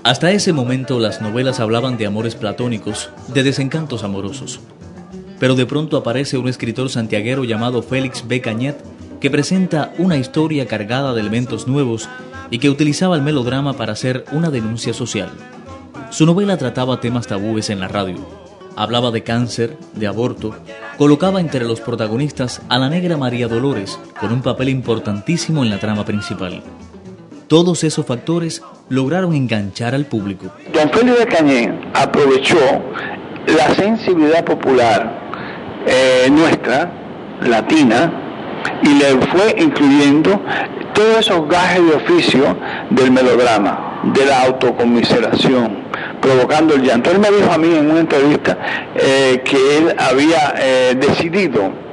Hasta 0.05 0.33
ese 0.33 0.53
momento 0.53 1.01
las 1.01 1.23
novelas 1.23 1.61
hablaban 1.61 1.97
de 1.97 2.05
amores 2.05 2.35
platónicos, 2.35 3.09
de 3.33 3.43
desencantos 3.43 4.05
amorosos. 4.05 4.61
Pero 5.41 5.55
de 5.55 5.65
pronto 5.65 5.97
aparece 5.97 6.37
un 6.37 6.47
escritor 6.47 6.91
santiaguero 6.91 7.45
llamado 7.45 7.83
Félix 7.83 8.29
B. 8.29 8.43
Cañet 8.43 8.77
que 9.19 9.31
presenta 9.31 9.95
una 9.97 10.19
historia 10.19 10.67
cargada 10.67 11.15
de 11.15 11.23
elementos 11.23 11.67
nuevos 11.67 12.07
y 12.51 12.59
que 12.59 12.69
utilizaba 12.69 13.17
el 13.17 13.23
melodrama 13.23 13.73
para 13.73 13.95
hacer 13.95 14.27
una 14.31 14.51
denuncia 14.51 14.93
social. 14.93 15.31
Su 16.11 16.27
novela 16.27 16.59
trataba 16.59 17.01
temas 17.01 17.27
tabúes 17.27 17.71
en 17.71 17.81
la 17.81 17.89
radio. 17.89 18.19
Hablaba 18.77 19.11
de 19.11 19.23
cáncer, 19.23 19.79
de 19.95 20.07
aborto, 20.07 20.55
colocaba 20.99 21.41
entre 21.41 21.65
los 21.65 21.81
protagonistas 21.81 22.61
a 22.69 22.77
la 22.77 22.91
negra 22.91 23.17
María 23.17 23.49
Dolores 23.49 23.99
con 24.21 24.33
un 24.33 24.43
papel 24.43 24.69
importantísimo 24.69 25.65
en 25.65 25.71
la 25.71 25.81
trama 25.81 26.05
principal. 26.05 26.63
Todos 27.49 27.85
esos 27.85 28.05
factores 28.05 28.63
lograron 28.89 29.35
enganchar 29.35 29.95
al 29.95 30.07
público. 30.07 30.47
Don 30.73 30.91
Félix 30.91 31.19
de 31.19 31.27
Cañé 31.27 31.75
aprovechó 31.95 32.59
la 33.47 33.75
sensibilidad 33.75 34.45
popular 34.45 35.25
eh, 35.87 36.29
nuestra, 36.31 36.91
latina, 37.43 38.13
y 38.83 38.95
le 38.95 39.27
fue 39.27 39.55
incluyendo 39.59 40.41
todos 40.95 41.19
esos 41.19 41.49
gajes 41.49 41.83
de 41.87 41.95
oficio 41.95 42.57
del 42.91 43.11
melodrama, 43.11 44.01
de 44.15 44.25
la 44.25 44.45
autocomiseración, 44.45 45.85
provocando 46.21 46.75
el 46.75 46.83
llanto. 46.83 47.11
Él 47.11 47.19
me 47.19 47.31
dijo 47.31 47.51
a 47.53 47.59
mí 47.59 47.75
en 47.77 47.91
una 47.91 48.01
entrevista 48.01 48.57
eh, 48.95 49.43
que 49.45 49.79
él 49.79 49.95
había 49.99 50.55
eh, 50.57 50.95
decidido 50.99 51.84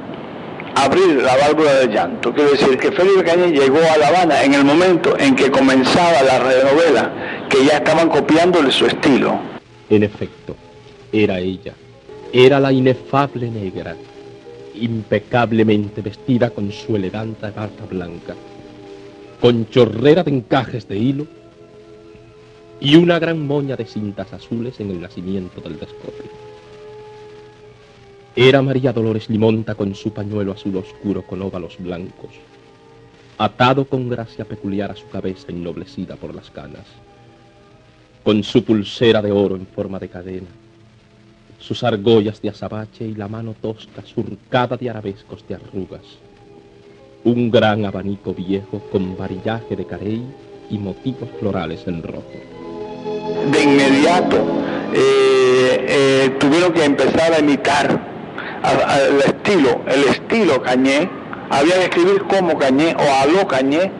abrir 0.74 1.22
la 1.22 1.36
válvula 1.36 1.74
del 1.74 1.90
llanto. 1.90 2.32
Quiero 2.32 2.50
decir 2.50 2.78
que 2.78 2.92
Félix 2.92 3.22
Cañé 3.22 3.50
llegó 3.50 3.78
a 3.78 3.98
La 3.98 4.08
Habana 4.08 4.42
en 4.42 4.54
el 4.54 4.64
momento 4.64 5.18
en 5.18 5.34
que 5.34 5.50
comenzaba 5.50 6.22
la 6.22 6.38
radionovela, 6.38 7.46
que 7.48 7.64
ya 7.64 7.78
estaban 7.78 8.08
copiándole 8.08 8.70
su 8.70 8.86
estilo. 8.86 9.38
En 9.90 10.02
efecto, 10.02 10.56
era 11.12 11.38
ella, 11.38 11.74
era 12.32 12.58
la 12.58 12.72
inefable 12.72 13.50
negra, 13.50 13.94
impecablemente 14.74 16.00
vestida 16.00 16.50
con 16.50 16.72
su 16.72 16.96
elegante 16.96 17.50
bata 17.50 17.84
blanca, 17.88 18.34
con 19.40 19.68
chorrera 19.68 20.22
de 20.22 20.30
encajes 20.30 20.88
de 20.88 20.96
hilo 20.96 21.26
y 22.80 22.96
una 22.96 23.18
gran 23.18 23.46
moña 23.46 23.76
de 23.76 23.84
cintas 23.84 24.32
azules 24.32 24.80
en 24.80 24.90
el 24.90 25.00
nacimiento 25.00 25.60
del 25.60 25.78
descote. 25.78 26.24
Era 28.34 28.62
María 28.62 28.94
Dolores 28.94 29.28
Limonta 29.28 29.74
con 29.74 29.94
su 29.94 30.10
pañuelo 30.10 30.52
azul 30.52 30.74
oscuro 30.76 31.20
con 31.20 31.42
óvalos 31.42 31.76
blancos, 31.78 32.30
atado 33.36 33.84
con 33.84 34.08
gracia 34.08 34.46
peculiar 34.46 34.90
a 34.90 34.96
su 34.96 35.06
cabeza 35.10 35.48
ennoblecida 35.48 36.16
por 36.16 36.34
las 36.34 36.50
canas, 36.50 36.86
con 38.24 38.42
su 38.42 38.64
pulsera 38.64 39.20
de 39.20 39.32
oro 39.32 39.56
en 39.56 39.66
forma 39.66 39.98
de 39.98 40.08
cadena, 40.08 40.46
sus 41.58 41.84
argollas 41.84 42.40
de 42.40 42.48
azabache 42.48 43.04
y 43.04 43.14
la 43.14 43.28
mano 43.28 43.54
tosca 43.60 44.02
surcada 44.02 44.78
de 44.78 44.88
arabescos 44.88 45.46
de 45.46 45.56
arrugas, 45.56 46.16
un 47.24 47.50
gran 47.50 47.84
abanico 47.84 48.32
viejo 48.32 48.80
con 48.90 49.14
varillaje 49.14 49.76
de 49.76 49.84
carey 49.84 50.22
y 50.70 50.78
motivos 50.78 51.28
florales 51.38 51.86
en 51.86 52.02
rojo. 52.02 52.32
De 53.50 53.62
inmediato 53.62 54.36
eh, 54.94 55.84
eh, 55.86 56.36
tuvieron 56.40 56.72
que 56.72 56.84
empezar 56.84 57.34
a 57.34 57.38
imitar 57.38 58.11
el 58.62 59.20
estilo, 59.20 59.80
el 59.86 60.04
estilo 60.04 60.62
Cañé, 60.62 61.08
había 61.50 61.74
que 61.74 61.84
escribir 61.84 62.22
como 62.22 62.58
Cañé 62.58 62.94
o 62.96 63.42
a 63.42 63.48
Cañé, 63.48 63.90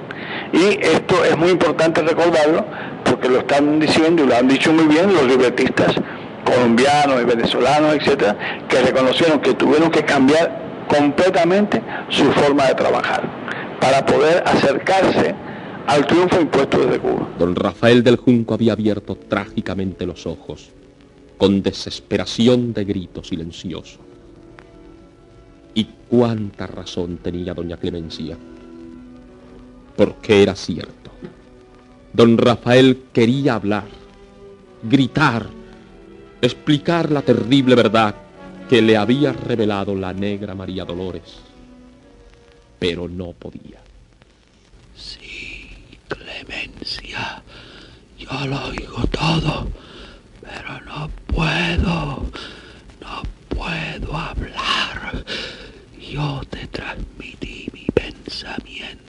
y 0.53 0.79
esto 0.83 1.25
es 1.25 1.37
muy 1.37 1.51
importante 1.51 2.03
recordarlo 2.03 2.65
porque 3.05 3.29
lo 3.29 3.39
están 3.39 3.81
diciendo 3.81 4.25
y 4.25 4.27
lo 4.27 4.37
han 4.37 4.49
dicho 4.49 4.73
muy 4.73 4.87
bien 4.87 5.13
los 5.13 5.25
libretistas 5.25 5.95
colombianos 6.45 7.23
y 7.23 7.25
venezolanos, 7.25 7.95
etcétera, 7.95 8.37
que 8.69 8.81
reconocieron 8.81 9.41
que 9.41 9.55
tuvieron 9.55 9.91
que 9.91 10.05
cambiar 10.05 10.61
completamente 10.89 11.83
su 12.09 12.25
forma 12.33 12.67
de 12.67 12.75
trabajar 12.75 13.23
para 13.81 14.05
poder 14.05 14.43
acercarse 14.47 15.35
al 15.87 16.07
triunfo 16.07 16.41
impuesto 16.41 16.79
desde 16.79 16.99
Cuba. 16.99 17.29
Don 17.39 17.57
Rafael 17.57 18.03
del 18.03 18.17
Junco 18.17 18.55
había 18.55 18.73
abierto 18.73 19.17
trágicamente 19.17 20.07
los 20.07 20.27
ojos, 20.27 20.71
con 21.39 21.63
desesperación 21.63 22.73
de 22.73 22.85
grito 22.85 23.25
silencioso. 23.25 23.99
Y 25.75 25.85
cuánta 26.09 26.67
razón 26.67 27.19
tenía 27.19 27.55
doña 27.55 27.77
Clemencia, 27.77 28.37
porque 29.97 30.43
era 30.43 30.55
cierto. 30.55 31.11
Don 32.13 32.37
Rafael 32.37 33.05
quería 33.13 33.55
hablar, 33.55 33.87
gritar, 34.83 35.47
explicar 36.43 37.11
la 37.11 37.23
terrible 37.23 37.75
verdad 37.75 38.15
que 38.69 38.83
le 38.83 38.97
había 38.97 39.33
revelado 39.33 39.95
la 39.95 40.13
negra 40.13 40.55
María 40.55 40.85
Dolores. 40.85 41.41
Pero 42.79 43.09
no 43.09 43.33
podía. 43.33 43.81
Sí, 44.97 45.69
Clemencia, 46.09 47.43
yo 48.19 48.47
lo 48.47 48.65
oigo 48.67 49.07
todo, 49.07 49.69
pero 50.41 50.81
no 50.83 51.11
puedo, 51.27 52.27
puedo 53.55 54.17
hablar. 54.17 55.25
Yo 55.99 56.41
te 56.51 56.67
transmití 56.69 57.69
mi 57.73 57.87
pensamiento 57.95 59.02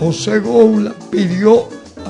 José 0.00 0.38
Goula, 0.38 0.94
pidió 1.10 1.68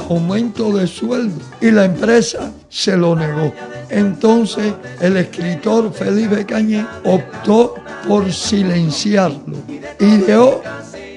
aumento 0.09 0.73
de 0.77 0.87
sueldo 0.87 1.41
y 1.61 1.71
la 1.71 1.85
empresa 1.85 2.53
se 2.69 2.97
lo 2.97 3.17
negó. 3.17 3.53
Entonces 3.89 4.73
el 5.01 5.17
escritor 5.17 5.93
Felipe 5.93 6.47
Cañé 6.47 6.87
optó 7.05 7.75
por 8.07 8.33
silenciarlo 8.33 9.57
y 9.99 10.17
dejó 10.19 10.63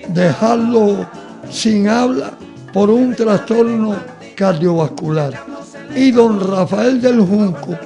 dejarlo 0.10 1.08
sin 1.52 1.88
habla 1.88 2.32
por 2.74 2.90
un 2.90 3.14
trastorno 3.14 3.96
cardiovascular. 4.36 5.34
Y 5.96 6.12
don 6.12 6.40
Rafael 6.40 7.02
del 7.02 7.20
Junco 7.22 7.78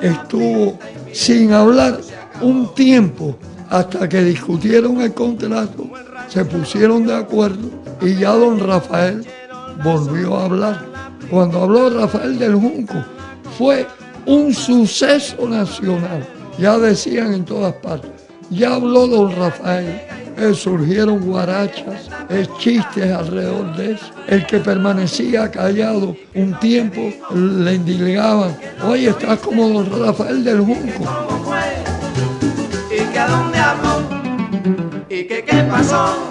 estuvo 0.00 0.78
sin 1.12 1.52
hablar 1.52 1.98
un 2.40 2.72
tiempo 2.74 3.36
hasta 3.70 4.08
que 4.08 4.22
discutieron 4.22 5.00
el 5.00 5.12
contrato, 5.14 5.83
se 6.28 6.44
pusieron 6.44 7.06
de 7.06 7.14
acuerdo 7.14 7.70
y 8.00 8.16
ya 8.16 8.32
don 8.32 8.58
Rafael 8.60 9.24
volvió 9.82 10.36
a 10.36 10.44
hablar. 10.44 10.86
Cuando 11.30 11.62
habló 11.62 11.90
Rafael 11.90 12.38
del 12.38 12.54
Junco 12.54 12.94
fue 13.56 13.86
un 14.26 14.52
suceso 14.52 15.48
nacional, 15.48 16.26
ya 16.58 16.78
decían 16.78 17.34
en 17.34 17.44
todas 17.44 17.74
partes. 17.74 18.10
Ya 18.50 18.74
habló 18.74 19.06
don 19.06 19.34
Rafael, 19.34 20.02
eh, 20.36 20.52
surgieron 20.54 21.20
guarachas, 21.20 22.08
eh, 22.28 22.46
chistes 22.58 23.10
alrededor 23.10 23.74
de 23.76 23.92
eso. 23.92 24.06
El 24.26 24.46
que 24.46 24.58
permanecía 24.58 25.50
callado 25.50 26.16
un 26.34 26.58
tiempo 26.58 27.00
le 27.34 27.74
indilgaban, 27.74 28.56
oye, 28.86 29.08
estás 29.08 29.38
como 29.38 29.68
don 29.68 30.04
Rafael 30.04 30.44
del 30.44 30.60
Junco. 30.60 31.04
y 32.90 33.16
a 33.16 33.28
dónde 33.28 33.58
habló 33.58 33.93
y 35.14 35.24
que 35.28 35.44
qué 35.44 35.62
pasó 35.70 36.28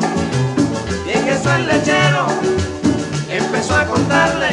y 1.07 1.13
que 1.13 1.31
el 1.31 1.67
lechero 1.67 2.27
empezó 3.29 3.77
a 3.77 3.85
contarle 3.85 4.49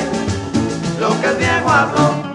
lo 1.01 1.21
que 1.21 1.27
el 1.27 1.37
viejo 1.37 1.69
habló 1.69 2.31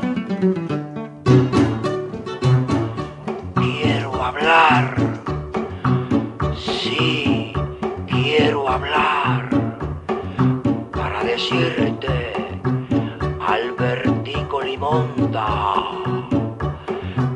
Quiero 3.56 4.22
hablar. 4.22 4.96
Sí, 6.58 7.54
quiero 8.08 8.68
hablar. 8.68 9.50
Para 10.92 11.24
decirte, 11.24 12.34
Albertico 13.48 14.62
Limonta, 14.62 15.76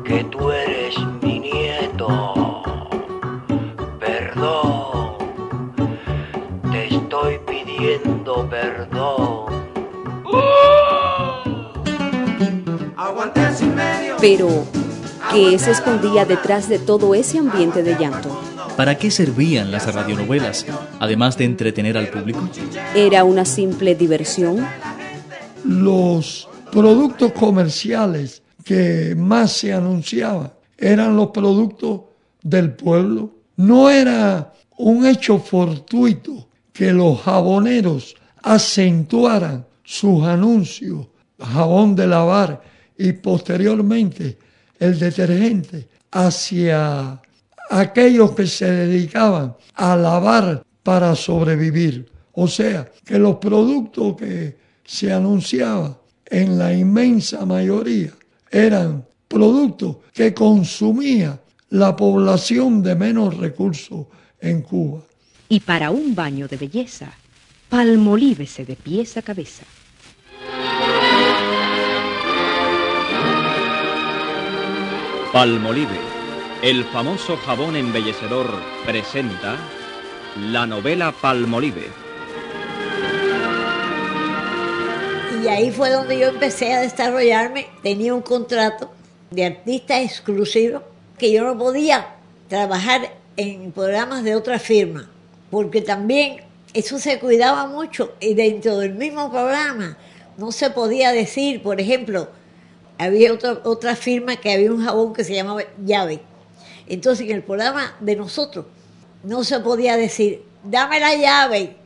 que 0.04 0.24
tú 0.24 0.50
eres 0.50 0.69
Pero, 14.20 14.48
¿qué 15.32 15.58
se 15.58 15.70
escondía 15.70 16.24
detrás 16.24 16.68
de 16.68 16.78
todo 16.78 17.14
ese 17.14 17.38
ambiente 17.38 17.82
de 17.82 17.96
llanto? 17.98 18.40
¿Para 18.76 18.96
qué 18.96 19.10
servían 19.10 19.70
las 19.70 19.92
radionovelas, 19.92 20.66
además 20.98 21.36
de 21.36 21.44
entretener 21.44 21.98
al 21.98 22.08
público? 22.08 22.48
¿Era 22.94 23.24
una 23.24 23.44
simple 23.44 23.94
diversión? 23.94 24.66
Los 25.64 26.48
productos 26.72 27.32
comerciales 27.32 28.42
que 28.64 29.14
más 29.16 29.52
se 29.52 29.72
anunciaban 29.72 30.52
eran 30.78 31.16
los 31.16 31.30
productos 31.30 32.02
del 32.42 32.72
pueblo. 32.72 33.30
No 33.56 33.90
era 33.90 34.52
un 34.78 35.06
hecho 35.06 35.38
fortuito 35.38 36.48
que 36.72 36.92
los 36.92 37.20
jaboneros 37.20 38.14
acentuaran 38.42 39.66
sus 39.84 40.24
anuncios, 40.24 41.06
jabón 41.38 41.94
de 41.96 42.06
lavar 42.06 42.62
y 43.00 43.14
posteriormente 43.14 44.36
el 44.78 44.98
detergente 44.98 45.88
hacia 46.10 47.18
aquellos 47.70 48.32
que 48.32 48.46
se 48.46 48.70
dedicaban 48.70 49.56
a 49.74 49.96
lavar 49.96 50.62
para 50.82 51.16
sobrevivir. 51.16 52.10
O 52.32 52.46
sea, 52.46 52.90
que 53.04 53.18
los 53.18 53.36
productos 53.36 54.16
que 54.16 54.58
se 54.84 55.10
anunciaban 55.10 55.96
en 56.26 56.58
la 56.58 56.74
inmensa 56.74 57.46
mayoría 57.46 58.12
eran 58.50 59.06
productos 59.26 59.96
que 60.12 60.34
consumía 60.34 61.40
la 61.70 61.96
población 61.96 62.82
de 62.82 62.96
menos 62.96 63.34
recursos 63.38 64.08
en 64.40 64.60
Cuba. 64.60 65.00
Y 65.48 65.60
para 65.60 65.90
un 65.90 66.14
baño 66.14 66.48
de 66.48 66.58
belleza, 66.58 67.14
palmolívese 67.70 68.66
de 68.66 68.76
pies 68.76 69.16
a 69.16 69.22
cabeza. 69.22 69.64
Palmolive, 75.32 75.96
el 76.60 76.84
famoso 76.86 77.36
jabón 77.36 77.76
embellecedor, 77.76 78.50
presenta 78.84 79.56
la 80.50 80.66
novela 80.66 81.12
Palmolive. 81.12 81.86
Y 85.40 85.46
ahí 85.46 85.70
fue 85.70 85.90
donde 85.90 86.18
yo 86.18 86.30
empecé 86.30 86.74
a 86.74 86.80
desarrollarme. 86.80 87.68
Tenía 87.80 88.12
un 88.12 88.22
contrato 88.22 88.90
de 89.30 89.46
artista 89.46 90.02
exclusivo 90.02 90.82
que 91.16 91.30
yo 91.30 91.44
no 91.44 91.56
podía 91.56 92.08
trabajar 92.48 93.12
en 93.36 93.70
programas 93.70 94.24
de 94.24 94.34
otra 94.34 94.58
firma, 94.58 95.08
porque 95.48 95.80
también 95.80 96.42
eso 96.74 96.98
se 96.98 97.20
cuidaba 97.20 97.68
mucho 97.68 98.14
y 98.18 98.34
dentro 98.34 98.78
del 98.78 98.94
mismo 98.94 99.30
programa 99.30 99.96
no 100.38 100.50
se 100.50 100.70
podía 100.70 101.12
decir, 101.12 101.62
por 101.62 101.80
ejemplo, 101.80 102.30
había 103.00 103.32
otra, 103.32 103.60
otra 103.64 103.96
firma 103.96 104.36
que 104.36 104.52
había 104.52 104.70
un 104.70 104.84
jabón 104.84 105.14
que 105.14 105.24
se 105.24 105.34
llamaba 105.34 105.62
llave. 105.82 106.20
Entonces 106.86 107.26
en 107.26 107.36
el 107.36 107.42
programa 107.42 107.96
de 107.98 108.14
nosotros 108.14 108.66
no 109.22 109.42
se 109.42 109.58
podía 109.60 109.96
decir, 109.96 110.44
dame 110.64 111.00
la 111.00 111.14
llave. 111.14 111.76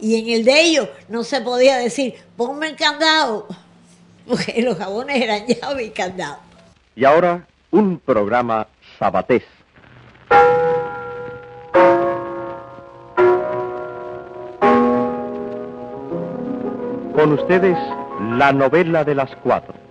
Y 0.00 0.20
en 0.20 0.40
el 0.40 0.44
de 0.44 0.60
ellos 0.60 0.88
no 1.08 1.22
se 1.22 1.40
podía 1.40 1.76
decir, 1.76 2.14
ponme 2.36 2.66
el 2.66 2.76
candado. 2.76 3.46
Porque 4.26 4.62
los 4.62 4.76
jabones 4.76 5.22
eran 5.22 5.46
llave 5.46 5.84
y 5.84 5.90
candado. 5.90 6.38
Y 6.96 7.04
ahora, 7.04 7.46
un 7.70 8.00
programa 8.00 8.66
sabatés. 8.98 9.44
Con 17.14 17.32
ustedes, 17.32 17.78
la 18.36 18.52
novela 18.52 19.04
de 19.04 19.14
las 19.14 19.30
cuatro. 19.36 19.83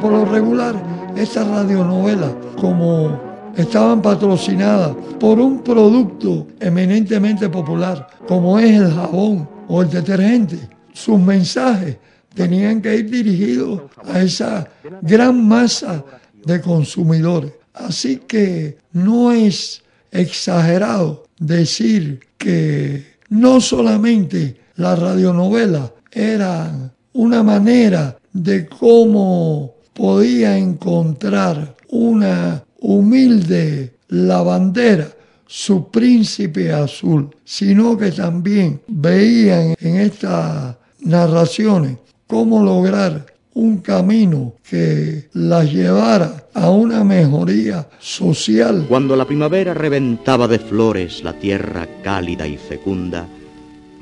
Por 0.00 0.12
lo 0.12 0.24
regular, 0.24 0.74
estas 1.16 1.46
radionovelas, 1.48 2.32
como 2.60 3.18
estaban 3.56 4.02
patrocinadas 4.02 4.94
por 5.18 5.40
un 5.40 5.62
producto 5.62 6.46
eminentemente 6.60 7.48
popular, 7.48 8.06
como 8.28 8.58
es 8.58 8.78
el 8.78 8.92
jabón 8.92 9.48
o 9.68 9.82
el 9.82 9.90
detergente, 9.90 10.58
sus 10.92 11.18
mensajes 11.18 11.96
tenían 12.34 12.82
que 12.82 12.96
ir 12.96 13.10
dirigidos 13.10 13.82
a 14.04 14.20
esa 14.20 14.68
gran 15.00 15.46
masa 15.48 16.04
de 16.44 16.60
consumidores. 16.60 17.52
Así 17.72 18.18
que 18.18 18.78
no 18.92 19.32
es 19.32 19.82
exagerado 20.10 21.24
decir 21.38 22.20
que 22.38 23.16
no 23.30 23.60
solamente 23.60 24.60
las 24.76 24.98
radionovelas 24.98 25.92
eran 26.12 26.92
una 27.12 27.42
manera 27.42 28.18
de 28.32 28.66
cómo 28.66 29.75
podía 29.96 30.56
encontrar 30.58 31.74
una 31.88 32.62
humilde 32.80 33.94
lavandera 34.08 35.08
su 35.46 35.90
príncipe 35.90 36.72
azul, 36.72 37.30
sino 37.44 37.96
que 37.96 38.12
también 38.12 38.80
veían 38.88 39.74
en 39.80 39.96
estas 39.96 40.76
narraciones 41.00 41.96
cómo 42.26 42.62
lograr 42.62 43.26
un 43.54 43.78
camino 43.78 44.54
que 44.68 45.28
las 45.32 45.72
llevara 45.72 46.44
a 46.52 46.68
una 46.68 47.02
mejoría 47.04 47.88
social. 47.98 48.84
Cuando 48.88 49.16
la 49.16 49.24
primavera 49.24 49.72
reventaba 49.72 50.46
de 50.46 50.58
flores 50.58 51.24
la 51.24 51.32
tierra 51.32 51.88
cálida 52.02 52.46
y 52.46 52.58
fecunda, 52.58 53.26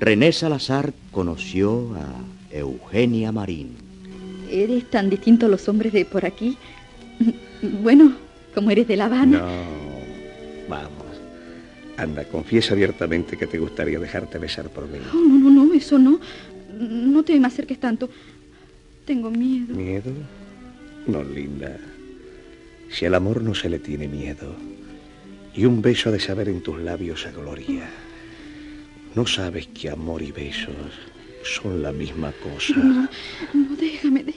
René 0.00 0.32
Salazar 0.32 0.92
conoció 1.12 1.94
a 1.94 2.56
Eugenia 2.56 3.30
Marín. 3.30 3.83
¿Eres 4.54 4.88
tan 4.88 5.10
distinto 5.10 5.46
a 5.46 5.48
los 5.48 5.68
hombres 5.68 5.92
de 5.92 6.04
por 6.04 6.24
aquí? 6.24 6.56
Bueno, 7.82 8.14
como 8.54 8.70
eres 8.70 8.86
de 8.86 8.96
La 8.96 9.06
Habana. 9.06 9.38
No, 9.38 10.68
vamos. 10.68 10.92
Anda, 11.96 12.22
confiesa 12.24 12.74
abiertamente 12.74 13.36
que 13.36 13.48
te 13.48 13.58
gustaría 13.58 13.98
dejarte 13.98 14.38
besar 14.38 14.68
por 14.68 14.86
mí. 14.86 14.98
Oh, 15.12 15.16
no, 15.16 15.50
no, 15.50 15.64
no, 15.64 15.74
eso 15.74 15.98
no. 15.98 16.20
No 16.78 17.24
te 17.24 17.38
me 17.40 17.48
acerques 17.48 17.80
tanto. 17.80 18.08
Tengo 19.04 19.28
miedo. 19.28 19.74
¿Miedo? 19.74 20.12
No, 21.08 21.24
linda. 21.24 21.76
Si 22.90 23.06
al 23.06 23.16
amor 23.16 23.42
no 23.42 23.56
se 23.56 23.68
le 23.68 23.80
tiene 23.80 24.06
miedo, 24.06 24.54
y 25.52 25.64
un 25.64 25.82
beso 25.82 26.10
ha 26.10 26.12
de 26.12 26.20
saber 26.20 26.48
en 26.48 26.62
tus 26.62 26.78
labios 26.78 27.26
a 27.26 27.32
gloria, 27.32 27.88
¿no 29.16 29.26
sabes 29.26 29.66
que 29.66 29.90
amor 29.90 30.22
y 30.22 30.30
besos 30.30 30.76
son 31.44 31.82
la 31.82 31.92
misma 31.92 32.32
cosa? 32.42 32.74
No, 32.76 33.08
no, 33.52 33.76
déjame. 33.76 34.24
De... 34.24 34.34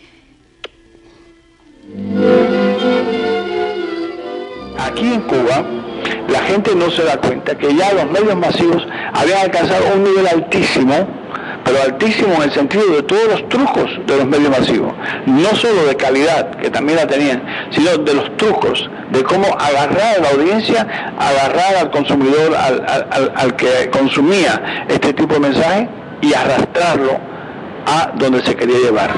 Aquí 4.79 5.05
en 5.13 5.21
Cuba, 5.21 5.63
la 6.29 6.39
gente 6.43 6.75
no 6.75 6.89
se 6.91 7.03
da 7.03 7.17
cuenta 7.17 7.57
que 7.57 7.73
ya 7.75 7.93
los 7.93 8.09
medios 8.11 8.35
masivos 8.35 8.85
habían 9.13 9.39
alcanzado 9.39 9.85
un 9.95 10.03
nivel 10.03 10.27
altísimo, 10.27 11.07
pero 11.63 11.81
altísimo 11.83 12.35
en 12.35 12.43
el 12.43 12.51
sentido 12.51 12.85
de 12.95 13.03
todos 13.03 13.27
los 13.29 13.49
trucos 13.49 13.89
de 14.05 14.17
los 14.17 14.25
medios 14.25 14.49
masivos, 14.49 14.93
no 15.25 15.55
solo 15.55 15.85
de 15.85 15.95
calidad, 15.95 16.51
que 16.57 16.69
también 16.69 16.97
la 16.97 17.07
tenían, 17.07 17.43
sino 17.71 17.97
de 17.97 18.13
los 18.13 18.35
trucos, 18.37 18.89
de 19.11 19.23
cómo 19.23 19.47
agarrar 19.59 20.17
a 20.17 20.21
la 20.21 20.29
audiencia, 20.29 21.13
agarrar 21.17 21.75
al 21.75 21.91
consumidor, 21.91 22.55
al, 22.55 22.85
al- 22.87 23.07
al- 23.11 23.33
al 23.35 23.55
que 23.55 23.89
consumía 23.91 24.85
este 24.87 25.13
tipo 25.13 25.33
de 25.35 25.39
mensaje 25.41 25.89
y 26.21 26.33
arrastrarlo 26.33 27.19
a 27.85 28.13
donde 28.17 28.41
se 28.43 28.55
quería 28.55 28.79
llevar. 28.79 29.13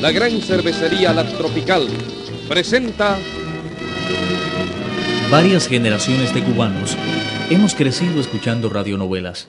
La 0.00 0.12
gran 0.12 0.40
cervecería 0.40 1.12
La 1.12 1.24
Tropical 1.24 1.86
presenta 2.48 3.18
Varias 5.30 5.68
generaciones 5.68 6.34
de 6.34 6.42
cubanos 6.42 6.96
hemos 7.50 7.74
crecido 7.74 8.20
escuchando 8.20 8.68
radionovelas. 8.68 9.48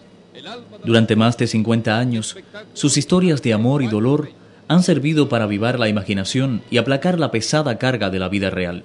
Durante 0.84 1.16
más 1.16 1.38
de 1.38 1.48
50 1.48 1.98
años, 1.98 2.36
sus 2.74 2.98
historias 2.98 3.42
de 3.42 3.54
amor 3.54 3.82
y 3.82 3.88
dolor 3.88 4.30
han 4.68 4.84
servido 4.84 5.30
para 5.30 5.46
avivar 5.46 5.80
la 5.80 5.88
imaginación 5.88 6.62
y 6.70 6.78
aplacar 6.78 7.20
la 7.20 7.32
pesada 7.32 7.78
carga 7.78 8.10
de 8.10 8.20
la 8.20 8.28
vida 8.30 8.50
real. 8.50 8.84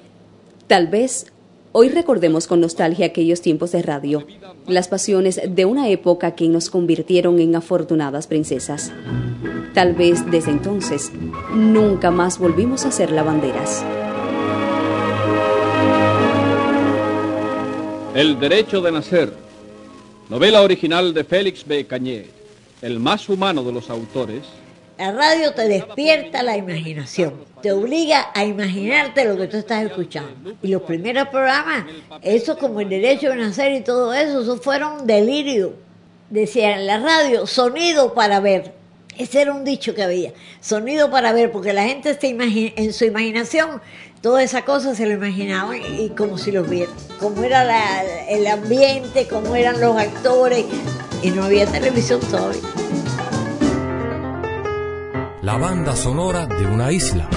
Tal 0.66 0.88
vez 0.88 1.32
hoy 1.78 1.90
recordemos 1.90 2.46
con 2.46 2.62
nostalgia 2.62 3.04
aquellos 3.04 3.42
tiempos 3.42 3.72
de 3.72 3.82
radio, 3.82 4.26
las 4.66 4.88
pasiones 4.88 5.38
de 5.46 5.66
una 5.66 5.90
época 5.90 6.34
que 6.34 6.48
nos 6.48 6.70
convirtieron 6.70 7.38
en 7.38 7.54
afortunadas 7.54 8.26
princesas. 8.26 8.92
Tal 9.74 9.92
vez 9.92 10.24
desde 10.30 10.52
entonces 10.52 11.12
nunca 11.54 12.10
más 12.10 12.38
volvimos 12.38 12.86
a 12.86 12.90
ser 12.90 13.10
lavanderas. 13.10 13.84
El 18.14 18.40
derecho 18.40 18.80
de 18.80 18.92
nacer, 18.92 19.34
novela 20.30 20.62
original 20.62 21.12
de 21.12 21.24
Félix 21.24 21.66
B. 21.66 21.84
Cañé, 21.84 22.24
el 22.80 22.98
más 23.00 23.28
humano 23.28 23.62
de 23.62 23.72
los 23.72 23.90
autores, 23.90 24.44
La 24.98 25.12
radio 25.12 25.52
te 25.52 25.68
despierta 25.68 26.42
la 26.42 26.56
imaginación, 26.56 27.34
te 27.60 27.70
obliga 27.70 28.28
a 28.34 28.44
imaginarte 28.44 29.26
lo 29.26 29.36
que 29.36 29.46
tú 29.46 29.58
estás 29.58 29.84
escuchando. 29.84 30.54
Y 30.62 30.68
los 30.68 30.82
primeros 30.82 31.28
programas, 31.28 31.84
eso 32.22 32.56
como 32.56 32.80
el 32.80 32.88
derecho 32.88 33.28
de 33.28 33.36
nacer 33.36 33.72
y 33.72 33.82
todo 33.82 34.14
eso, 34.14 34.40
eso 34.40 34.56
fueron 34.56 35.06
delirio. 35.06 35.74
Decían 36.30 36.86
la 36.86 36.98
radio, 36.98 37.46
sonido 37.46 38.14
para 38.14 38.40
ver. 38.40 38.72
Ese 39.18 39.42
era 39.42 39.52
un 39.54 39.64
dicho 39.64 39.94
que 39.94 40.02
había, 40.02 40.32
sonido 40.60 41.10
para 41.10 41.32
ver, 41.32 41.50
porque 41.52 41.72
la 41.72 41.84
gente 41.84 42.14
se 42.14 42.28
en 42.76 42.92
su 42.92 43.04
imaginación, 43.04 43.80
toda 44.20 44.42
esa 44.42 44.64
cosa 44.64 44.94
se 44.94 45.06
lo 45.06 45.12
imaginaban 45.12 45.76
y, 45.80 46.04
y 46.04 46.08
como 46.10 46.36
si 46.38 46.52
los 46.52 46.68
vieran. 46.68 46.94
Cómo 47.20 47.42
era 47.42 47.64
la- 47.64 48.26
el 48.28 48.46
ambiente, 48.46 49.26
cómo 49.28 49.56
eran 49.56 49.80
los 49.80 49.96
actores, 49.96 50.64
y 51.22 51.30
no 51.30 51.44
había 51.44 51.66
televisión 51.66 52.20
todavía. 52.30 52.60
La 55.46 55.56
banda 55.58 55.94
sonora 55.94 56.44
de 56.44 56.66
una 56.66 56.90
isla. 56.90 57.28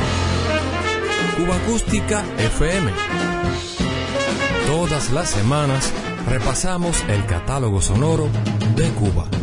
Cuba 1.37 1.55
Acústica 1.57 2.25
FM. 2.39 2.91
Todas 4.65 5.11
las 5.11 5.29
semanas 5.29 5.93
repasamos 6.27 7.03
el 7.07 7.23
catálogo 7.27 7.83
sonoro 7.83 8.27
de 8.75 8.89
Cuba. 8.93 9.38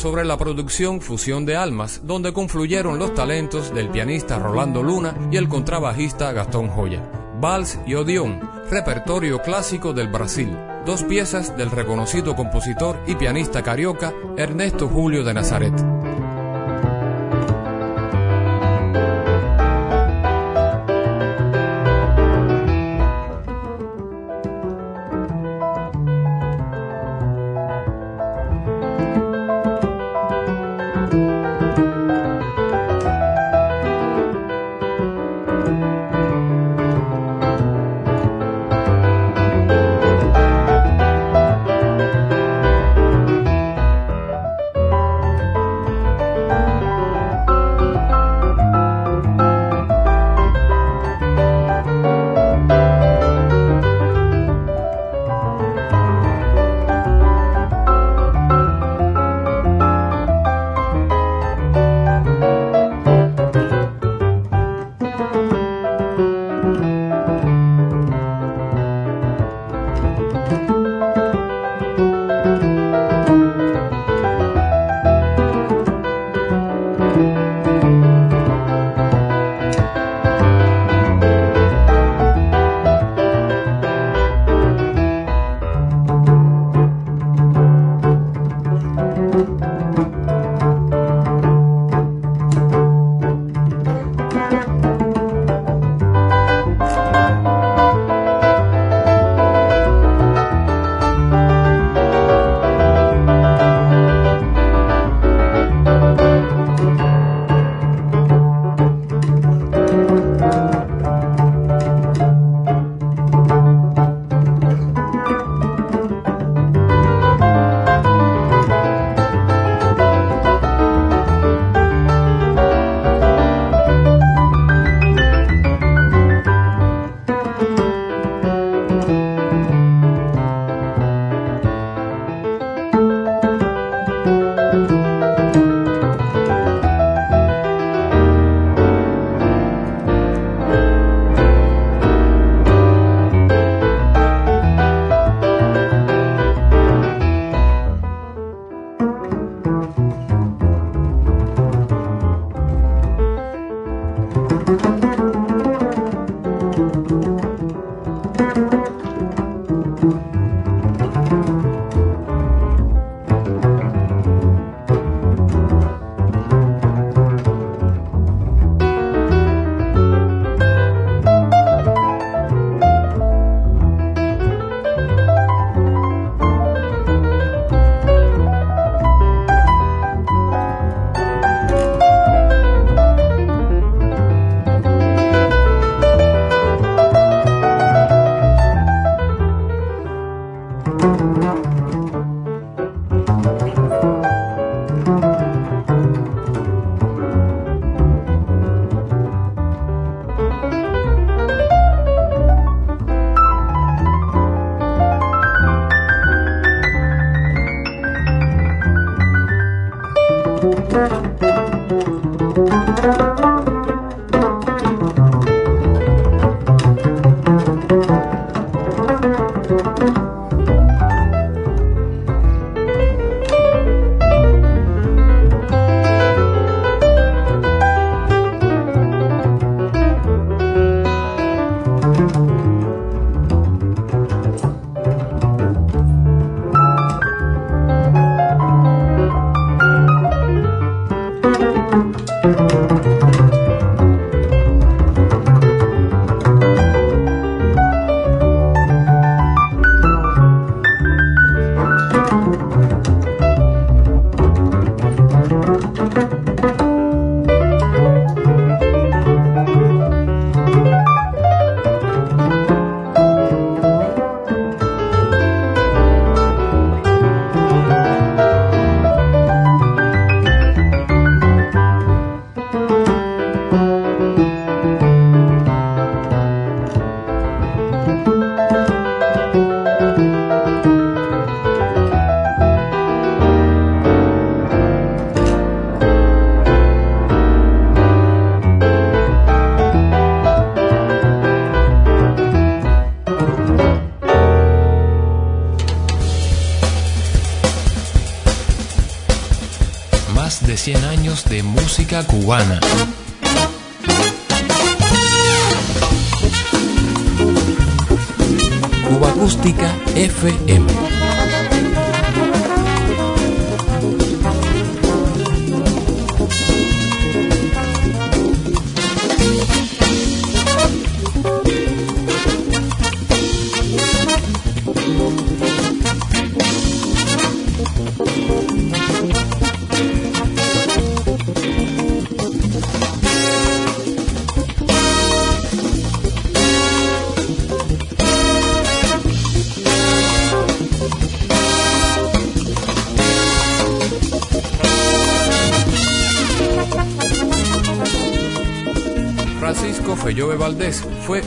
Sobre 0.00 0.24
la 0.24 0.38
producción 0.38 1.02
Fusión 1.02 1.44
de 1.44 1.56
Almas, 1.56 2.00
donde 2.04 2.32
confluyeron 2.32 2.98
los 2.98 3.12
talentos 3.12 3.74
del 3.74 3.90
pianista 3.90 4.38
Rolando 4.38 4.82
Luna 4.82 5.14
y 5.30 5.36
el 5.36 5.46
contrabajista 5.46 6.32
Gastón 6.32 6.68
Joya. 6.68 7.02
Vals 7.38 7.78
y 7.86 7.94
Odeón, 7.94 8.40
repertorio 8.70 9.42
clásico 9.42 9.92
del 9.92 10.08
Brasil, 10.08 10.56
dos 10.86 11.02
piezas 11.02 11.54
del 11.54 11.70
reconocido 11.70 12.34
compositor 12.34 12.98
y 13.06 13.14
pianista 13.14 13.62
carioca 13.62 14.14
Ernesto 14.38 14.88
Julio 14.88 15.22
de 15.22 15.34
Nazaret. 15.34 15.99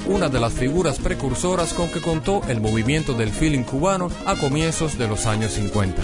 Una 0.08 0.30
de 0.30 0.40
las 0.40 0.54
figuras 0.54 1.00
precursoras 1.00 1.74
con 1.74 1.90
que 1.90 2.02
contó 2.02 2.42
el 2.48 2.62
movimiento 2.62 3.14
del 3.14 3.30
feeling 3.30 3.64
cubano 3.64 4.10
a 4.26 4.36
comienzos 4.36 4.98
de 4.98 5.08
los 5.08 5.26
años 5.26 5.54
50. 5.54 6.02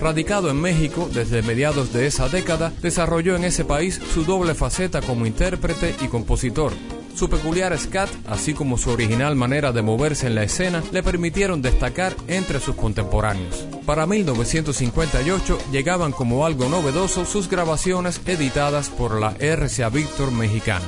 Radicado 0.00 0.50
en 0.50 0.60
México 0.60 1.10
desde 1.12 1.42
mediados 1.42 1.92
de 1.92 2.06
esa 2.06 2.28
década, 2.28 2.72
desarrolló 2.80 3.36
en 3.36 3.44
ese 3.44 3.64
país 3.64 4.00
su 4.14 4.24
doble 4.24 4.54
faceta 4.54 5.02
como 5.02 5.26
intérprete 5.26 5.94
y 6.00 6.08
compositor. 6.08 6.72
Su 7.14 7.28
peculiar 7.28 7.76
scat, 7.78 8.08
así 8.28 8.54
como 8.54 8.78
su 8.78 8.90
original 8.90 9.36
manera 9.36 9.72
de 9.72 9.82
moverse 9.82 10.26
en 10.26 10.34
la 10.34 10.44
escena, 10.44 10.82
le 10.90 11.02
permitieron 11.02 11.60
destacar 11.60 12.14
entre 12.28 12.60
sus 12.60 12.76
contemporáneos. 12.76 13.66
Para 13.84 14.06
1958 14.06 15.58
llegaban 15.70 16.12
como 16.12 16.46
algo 16.46 16.68
novedoso 16.68 17.26
sus 17.26 17.50
grabaciones 17.50 18.20
editadas 18.24 18.88
por 18.88 19.20
la 19.20 19.34
RCA 19.38 19.90
Víctor 19.90 20.30
mexicana. 20.32 20.86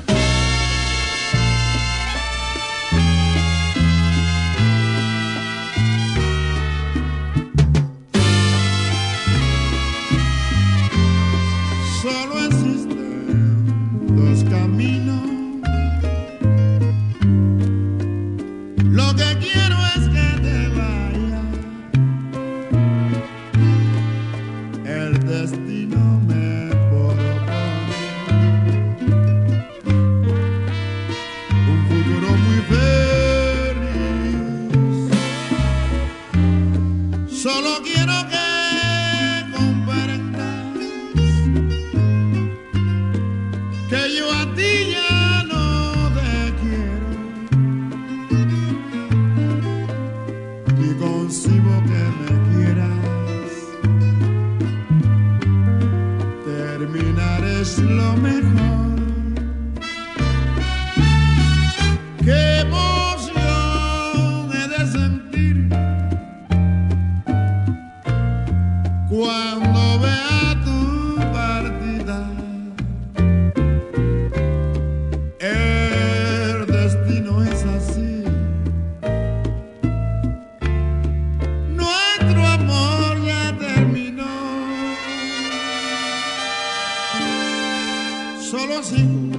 Solo 88.53 88.83
sigo 88.83 89.39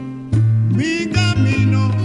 mi 0.73 1.07
camino. 1.11 2.02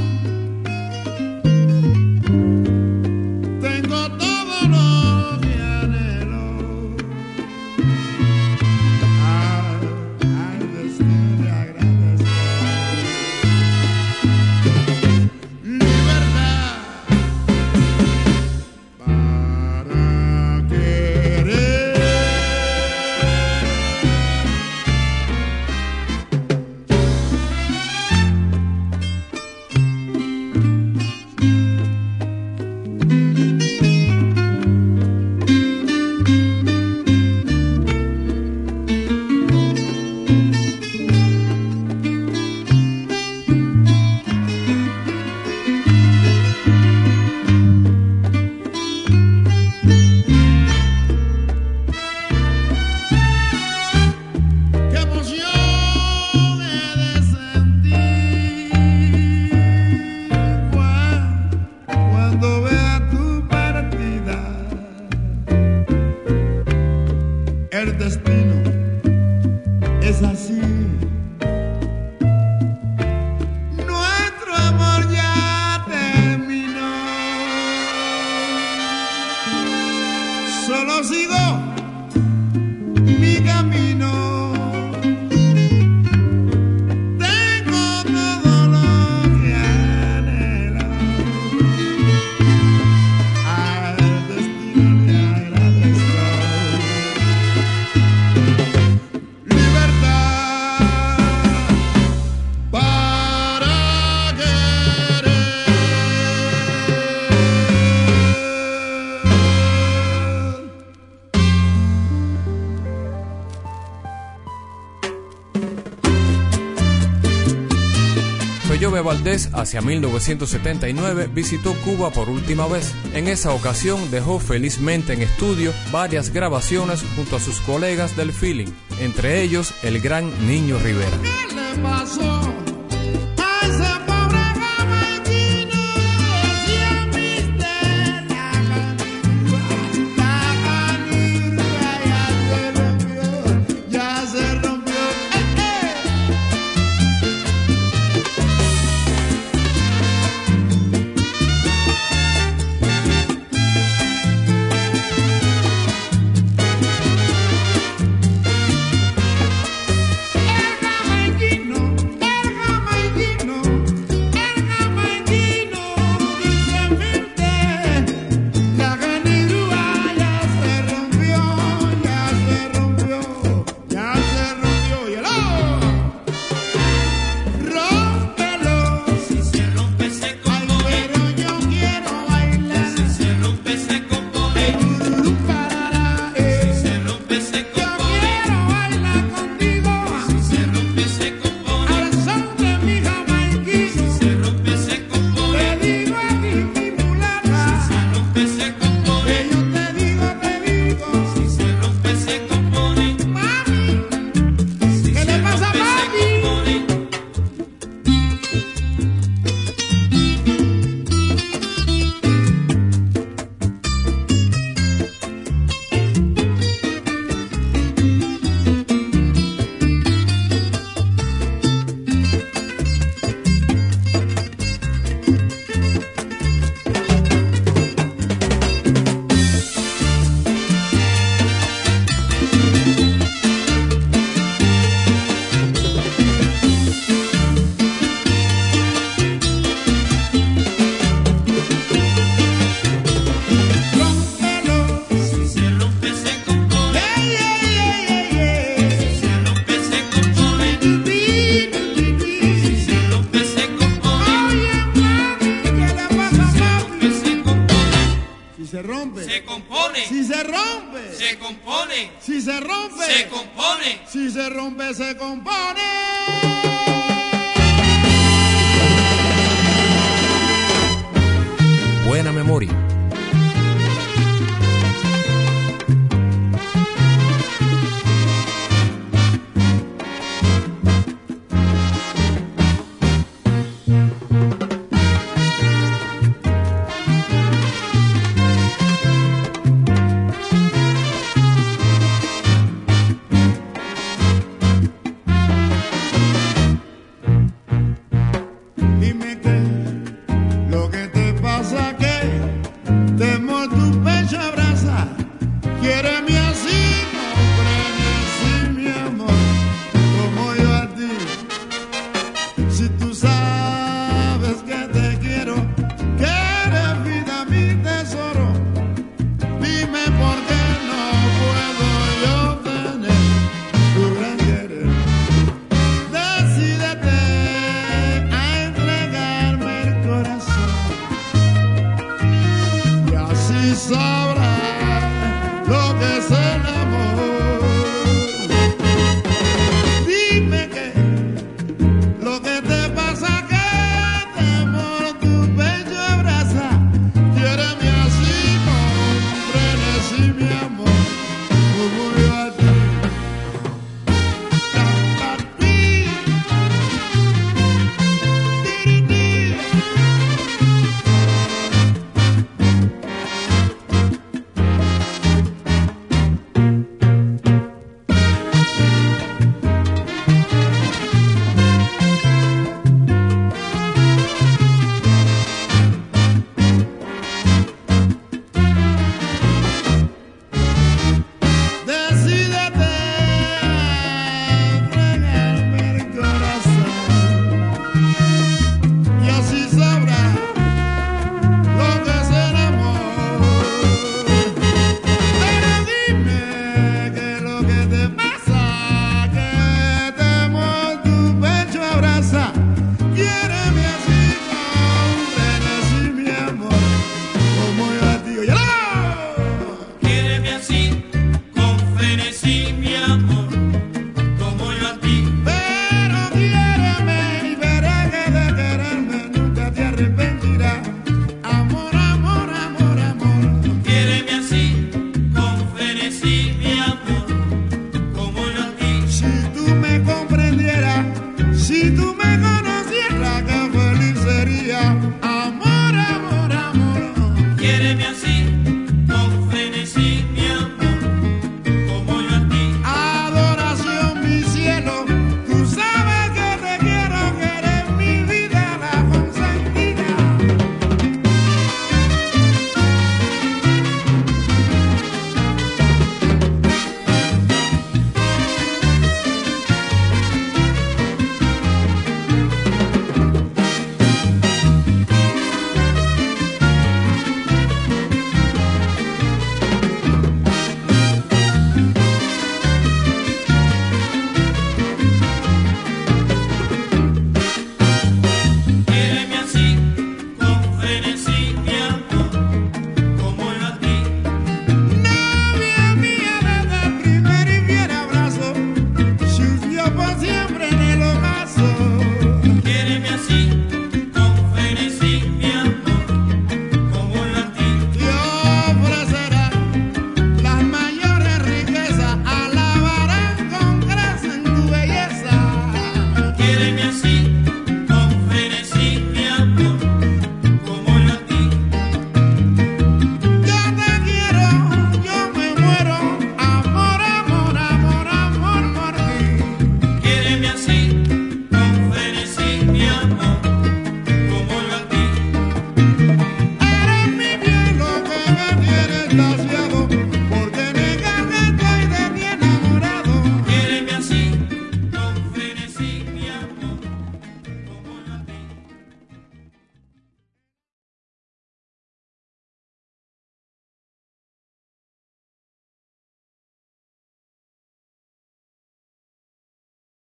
Valdés, 119.08 119.48
hacia 119.54 119.80
1979, 119.80 121.30
visitó 121.32 121.72
Cuba 121.82 122.10
por 122.10 122.28
última 122.28 122.66
vez. 122.66 122.92
En 123.14 123.26
esa 123.26 123.52
ocasión 123.54 124.10
dejó 124.10 124.38
felizmente 124.38 125.14
en 125.14 125.22
estudio 125.22 125.72
varias 125.90 126.30
grabaciones 126.30 127.02
junto 127.16 127.36
a 127.36 127.40
sus 127.40 127.58
colegas 127.62 128.18
del 128.18 128.34
feeling, 128.34 128.68
entre 129.00 129.40
ellos 129.40 129.72
el 129.82 130.02
gran 130.02 130.30
Niño 130.46 130.78
Rivera. 130.78 131.16
¿Qué 131.22 131.54
le 131.54 131.82
pasó? 131.82 132.67